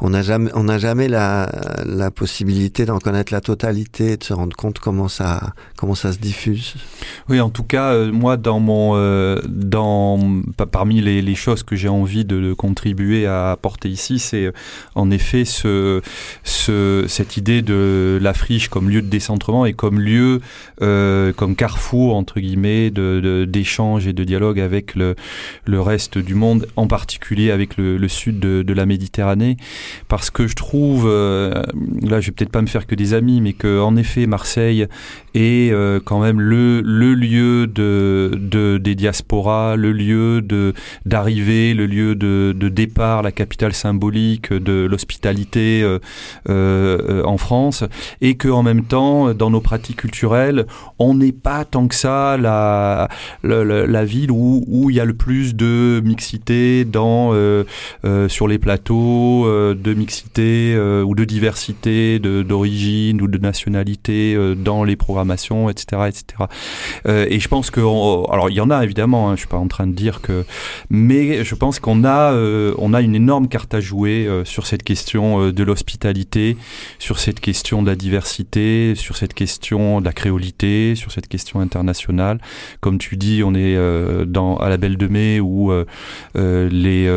on 0.00 0.10
n'a 0.10 0.20
jamais, 0.20 0.50
on 0.54 0.64
n'a 0.64 0.78
jamais 0.78 1.08
la, 1.08 1.48
possibilité 2.14 2.84
d'en 2.84 2.98
connaître 2.98 3.32
la 3.32 3.40
totalité, 3.40 4.16
de 4.16 4.24
se 4.24 4.32
rendre 4.34 4.54
compte 4.54 4.78
comment 4.78 5.08
ça, 5.08 5.54
comment 5.76 5.94
ça 5.94 6.12
se 6.12 6.18
diffuse. 6.18 6.74
Oui, 7.28 7.40
en 7.40 7.48
tout 7.48 7.62
cas, 7.62 7.92
euh, 7.92 8.12
moi, 8.12 8.36
dans 8.36 8.60
mon, 8.60 8.92
euh, 8.94 9.40
dans, 9.48 10.18
parmi 10.70 11.00
les, 11.00 11.34
choses 11.34 11.62
que 11.62 11.76
j'ai 11.76 11.88
envie 11.88 12.24
de, 12.24 12.52
contribuer 12.52 13.26
à 13.26 13.50
apporter 13.50 13.88
ici, 13.88 14.18
c'est 14.18 14.46
euh, 14.46 14.52
en 14.94 15.10
effet 15.10 15.44
ce, 15.44 16.00
ce, 16.44 17.04
cette 17.08 17.36
idée 17.36 17.62
de 17.62 18.18
la 18.20 18.34
friche 18.34 18.68
comme 18.68 18.90
lieu 18.90 19.02
de 19.02 19.08
décentrement 19.08 19.66
et 19.66 19.72
comme 19.72 19.98
lieu, 19.98 20.40
comme 20.78 21.56
carrefour 21.56 22.16
entre 22.16 22.40
guillemets, 22.40 22.90
de 22.90 23.46
d'échange 23.48 24.06
et 24.06 24.12
de 24.12 24.24
dialogue 24.24 24.60
avec 24.60 24.94
le, 24.94 25.16
reste 25.66 26.18
du 26.18 26.34
monde, 26.34 26.66
en 26.76 26.86
particulier 26.86 27.50
avec 27.50 27.76
le, 27.76 28.08
sud 28.08 28.38
de 28.38 28.72
la 28.72 28.86
Méditerranée 28.86 29.56
parce 30.08 30.30
que 30.30 30.46
je 30.46 30.54
trouve, 30.54 31.06
euh, 31.06 31.62
là 32.02 32.20
je 32.20 32.26
vais 32.26 32.32
peut-être 32.32 32.50
pas 32.50 32.62
me 32.62 32.66
faire 32.66 32.86
que 32.86 32.94
des 32.94 33.14
amis, 33.14 33.40
mais 33.40 33.52
que 33.52 33.80
en 33.80 33.96
effet 33.96 34.26
Marseille 34.26 34.86
est 35.34 35.70
euh, 35.72 36.00
quand 36.04 36.20
même 36.20 36.40
le, 36.40 36.80
lieu 36.80 37.66
de, 37.66 38.30
de, 38.34 38.78
des 38.78 38.94
diasporas, 38.94 39.76
le 39.76 39.92
lieu 39.92 40.42
d'arrivée, 41.04 41.74
le 41.74 41.86
lieu 41.86 42.14
de, 42.14 42.68
départ, 42.68 43.22
la 43.22 43.32
capitale 43.32 43.72
symbolique 43.72 44.52
de 44.52 44.86
l'hospitalité 44.90 45.82
euh, 46.48 47.22
en 47.24 47.36
France, 47.38 47.84
et 48.20 48.36
que 48.36 48.48
en 48.48 48.62
même 48.62 48.84
temps, 48.84 49.34
dans 49.34 49.50
nos 49.50 49.60
pratiques 49.60 49.98
culturelles, 49.98 50.66
on 50.98 51.14
n'est 51.14 51.32
pas 51.32 51.64
tant 51.64 51.88
que 51.88 51.94
ça 51.94 52.36
la, 52.36 53.08
la, 53.42 54.04
ville 54.04 54.30
où, 54.30 54.64
où 54.66 54.90
il 54.90 54.96
y 54.96 55.00
a 55.00 55.04
le 55.04 55.14
plus 55.14 55.54
de 55.54 56.00
mixité 56.04 56.84
dans 56.84 57.32
sur 58.28 58.48
les 58.48 58.58
plateaux 58.58 59.46
de 59.82 59.94
mixité 59.94 60.74
euh, 60.74 61.02
ou 61.02 61.14
de 61.14 61.24
diversité 61.24 62.18
d'origine 62.18 63.20
ou 63.22 63.28
de 63.28 63.38
nationalité 63.38 64.34
euh, 64.34 64.54
dans 64.54 64.84
les 64.84 64.96
programmations, 64.96 65.70
etc., 65.70 66.02
etc. 66.08 66.24
Euh, 67.06 67.26
et 67.28 67.40
je 67.40 67.48
pense 67.48 67.70
que, 67.70 67.80
alors 67.80 68.50
il 68.50 68.56
y 68.56 68.60
en 68.60 68.70
a 68.70 68.82
évidemment. 68.84 69.30
Hein, 69.30 69.34
je 69.34 69.40
suis 69.40 69.48
pas 69.48 69.56
en 69.56 69.68
train 69.68 69.86
de 69.86 69.92
dire 69.92 70.20
que, 70.20 70.44
mais 70.90 71.44
je 71.44 71.54
pense 71.54 71.78
qu'on 71.78 72.04
a, 72.04 72.32
on 72.78 72.94
a 72.94 73.00
une 73.00 73.14
énorme 73.14 73.48
carte 73.48 73.74
à 73.74 73.80
jouer 73.80 74.28
sur 74.44 74.66
cette 74.66 74.82
question 74.82 75.50
de 75.50 75.62
l'hospitalité, 75.62 76.56
sur 76.98 77.18
cette 77.18 77.40
question 77.40 77.82
de 77.82 77.88
la 77.88 77.96
diversité, 77.96 78.94
sur 78.94 79.16
cette 79.16 79.34
question 79.34 80.00
de 80.00 80.04
la 80.04 80.12
créolité, 80.12 80.94
sur 80.94 81.12
cette 81.12 81.28
question 81.28 81.60
internationale. 81.60 82.40
Comme 82.80 82.98
tu 82.98 83.16
dis, 83.16 83.42
on 83.44 83.54
est 83.54 83.76
dans 84.26 84.56
à 84.56 84.68
la 84.68 84.76
Belle 84.76 84.96
de 84.96 85.06
Mai 85.06 85.40
où 85.40 85.72
les 86.34 87.10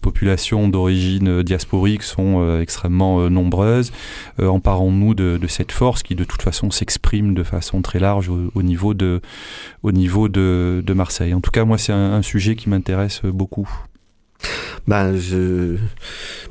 populations 0.00 0.68
d'origine 0.68 1.42
diaspora 1.74 2.02
sont 2.02 2.40
euh, 2.40 2.60
extrêmement 2.60 3.20
euh, 3.20 3.28
nombreuses. 3.28 3.92
Euh, 4.40 4.48
emparons-nous 4.48 5.14
de, 5.14 5.38
cette 5.48 5.72
force 5.72 6.02
qui 6.02 6.14
de 6.14 6.24
toute 6.24 6.42
façon 6.42 6.70
s'exprime 6.70 7.34
de 7.34 7.42
façon 7.42 7.82
très 7.82 7.98
large 7.98 8.28
au, 8.28 8.62
niveau, 8.62 8.94
de, 8.94 9.20
au 9.82 9.92
niveau 9.92 10.28
de, 10.28 10.94
Marseille. 10.94 11.34
En 11.34 11.40
tout 11.40 11.50
cas, 11.50 11.64
moi, 11.64 11.78
c'est 11.78 11.92
un 11.92 12.22
sujet 12.22 12.56
qui 12.56 12.68
m'intéresse 12.68 13.22
beaucoup. 13.24 13.68
Ben, 14.86 15.16
je 15.16 15.76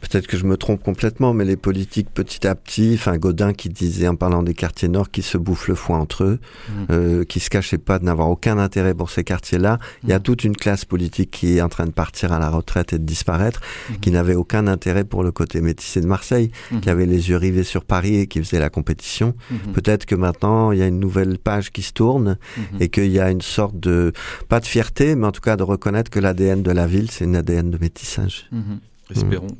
peut-être 0.01 0.27
que 0.27 0.37
je 0.37 0.45
me 0.45 0.57
trompe 0.57 0.81
complètement, 0.83 1.33
mais 1.33 1.45
les 1.45 1.55
politiques 1.55 2.09
petit 2.13 2.47
à 2.47 2.55
petit, 2.55 2.93
enfin 2.95 3.17
Godin 3.17 3.53
qui 3.53 3.69
disait 3.69 4.07
en 4.07 4.15
parlant 4.15 4.43
des 4.43 4.53
quartiers 4.53 4.87
nord 4.87 5.11
qui 5.11 5.21
se 5.21 5.37
bouffent 5.37 5.67
le 5.67 5.75
foin 5.75 5.99
entre 5.99 6.23
eux, 6.23 6.39
mmh. 6.39 6.73
euh, 6.91 7.23
qui 7.23 7.39
se 7.39 7.49
cachaient 7.49 7.77
pas 7.77 7.99
de 7.99 8.05
n'avoir 8.05 8.29
aucun 8.29 8.57
intérêt 8.57 8.93
pour 8.93 9.09
ces 9.09 9.23
quartiers-là. 9.23 9.79
Il 10.03 10.09
y 10.09 10.13
a 10.13 10.19
mmh. 10.19 10.23
toute 10.23 10.43
une 10.43 10.55
classe 10.55 10.85
politique 10.85 11.31
qui 11.31 11.57
est 11.57 11.61
en 11.61 11.69
train 11.69 11.85
de 11.85 11.91
partir 11.91 12.31
à 12.31 12.39
la 12.39 12.49
retraite 12.49 12.93
et 12.93 12.99
de 12.99 13.03
disparaître, 13.03 13.61
mmh. 13.61 13.93
qui 13.97 14.11
n'avait 14.11 14.35
aucun 14.35 14.67
intérêt 14.67 15.03
pour 15.03 15.23
le 15.23 15.31
côté 15.31 15.61
métissé 15.61 16.01
de 16.01 16.07
Marseille, 16.07 16.51
qui 16.81 16.89
avait 16.89 17.05
les 17.05 17.29
yeux 17.29 17.37
rivés 17.37 17.63
sur 17.63 17.85
Paris 17.85 18.17
et 18.17 18.27
qui 18.27 18.39
faisait 18.39 18.59
la 18.59 18.69
compétition. 18.69 19.35
Peut-être 19.73 20.05
que 20.05 20.15
maintenant 20.15 20.71
il 20.71 20.79
y 20.79 20.81
a 20.81 20.87
une 20.87 20.99
nouvelle 20.99 21.37
page 21.37 21.71
qui 21.71 21.81
se 21.81 21.93
tourne 21.93 22.37
et 22.79 22.89
qu'il 22.89 23.11
y 23.11 23.19
a 23.19 23.29
une 23.29 23.41
sorte 23.41 23.79
de 23.79 24.11
pas 24.49 24.59
de 24.59 24.65
fierté, 24.65 25.15
mais 25.15 25.27
en 25.27 25.31
tout 25.31 25.41
cas 25.41 25.55
de 25.55 25.63
reconnaître 25.63 26.09
que 26.09 26.19
l'ADN 26.19 26.63
de 26.63 26.71
la 26.71 26.87
ville 26.87 27.09
c'est 27.11 27.25
une 27.25 27.35
ADN 27.35 27.69
de 27.69 27.77
métissage. 27.83 28.47
Mhm. 28.51 28.79
Espérons. 29.11 29.55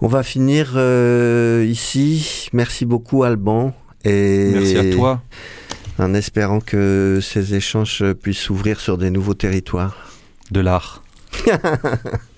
On 0.00 0.06
va 0.06 0.22
finir 0.22 0.74
euh, 0.76 1.66
ici. 1.68 2.48
Merci 2.52 2.84
beaucoup 2.84 3.24
Alban. 3.24 3.74
Et 4.04 4.50
Merci 4.52 4.76
à 4.76 4.94
toi. 4.94 5.22
En 5.98 6.14
espérant 6.14 6.60
que 6.60 7.18
ces 7.20 7.54
échanges 7.54 8.04
puissent 8.22 8.38
s'ouvrir 8.38 8.78
sur 8.78 8.96
des 8.98 9.10
nouveaux 9.10 9.34
territoires. 9.34 9.96
De 10.52 10.60
l'art. 10.60 11.02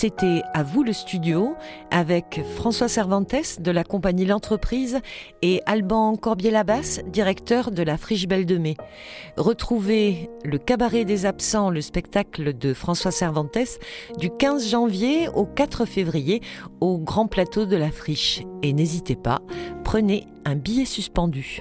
C'était 0.00 0.40
À 0.54 0.62
vous 0.62 0.82
le 0.82 0.94
studio 0.94 1.54
avec 1.90 2.40
François 2.56 2.88
Cervantes 2.88 3.60
de 3.60 3.70
la 3.70 3.84
compagnie 3.84 4.24
L'Entreprise 4.24 4.98
et 5.42 5.60
Alban 5.66 6.16
Corbier-Labasse, 6.16 7.02
directeur 7.12 7.70
de 7.70 7.82
la 7.82 7.98
Friche 7.98 8.26
Belle 8.26 8.46
de 8.46 8.56
Mai. 8.56 8.78
Retrouvez 9.36 10.30
le 10.42 10.56
Cabaret 10.56 11.04
des 11.04 11.26
Absents, 11.26 11.68
le 11.68 11.82
spectacle 11.82 12.56
de 12.56 12.72
François 12.72 13.10
Cervantes, 13.10 13.78
du 14.16 14.30
15 14.30 14.70
janvier 14.70 15.28
au 15.34 15.44
4 15.44 15.84
février 15.84 16.40
au 16.80 16.96
Grand 16.96 17.26
Plateau 17.26 17.66
de 17.66 17.76
la 17.76 17.90
Friche. 17.90 18.40
Et 18.62 18.72
n'hésitez 18.72 19.16
pas, 19.16 19.42
prenez 19.84 20.26
un 20.46 20.54
billet 20.54 20.86
suspendu. 20.86 21.60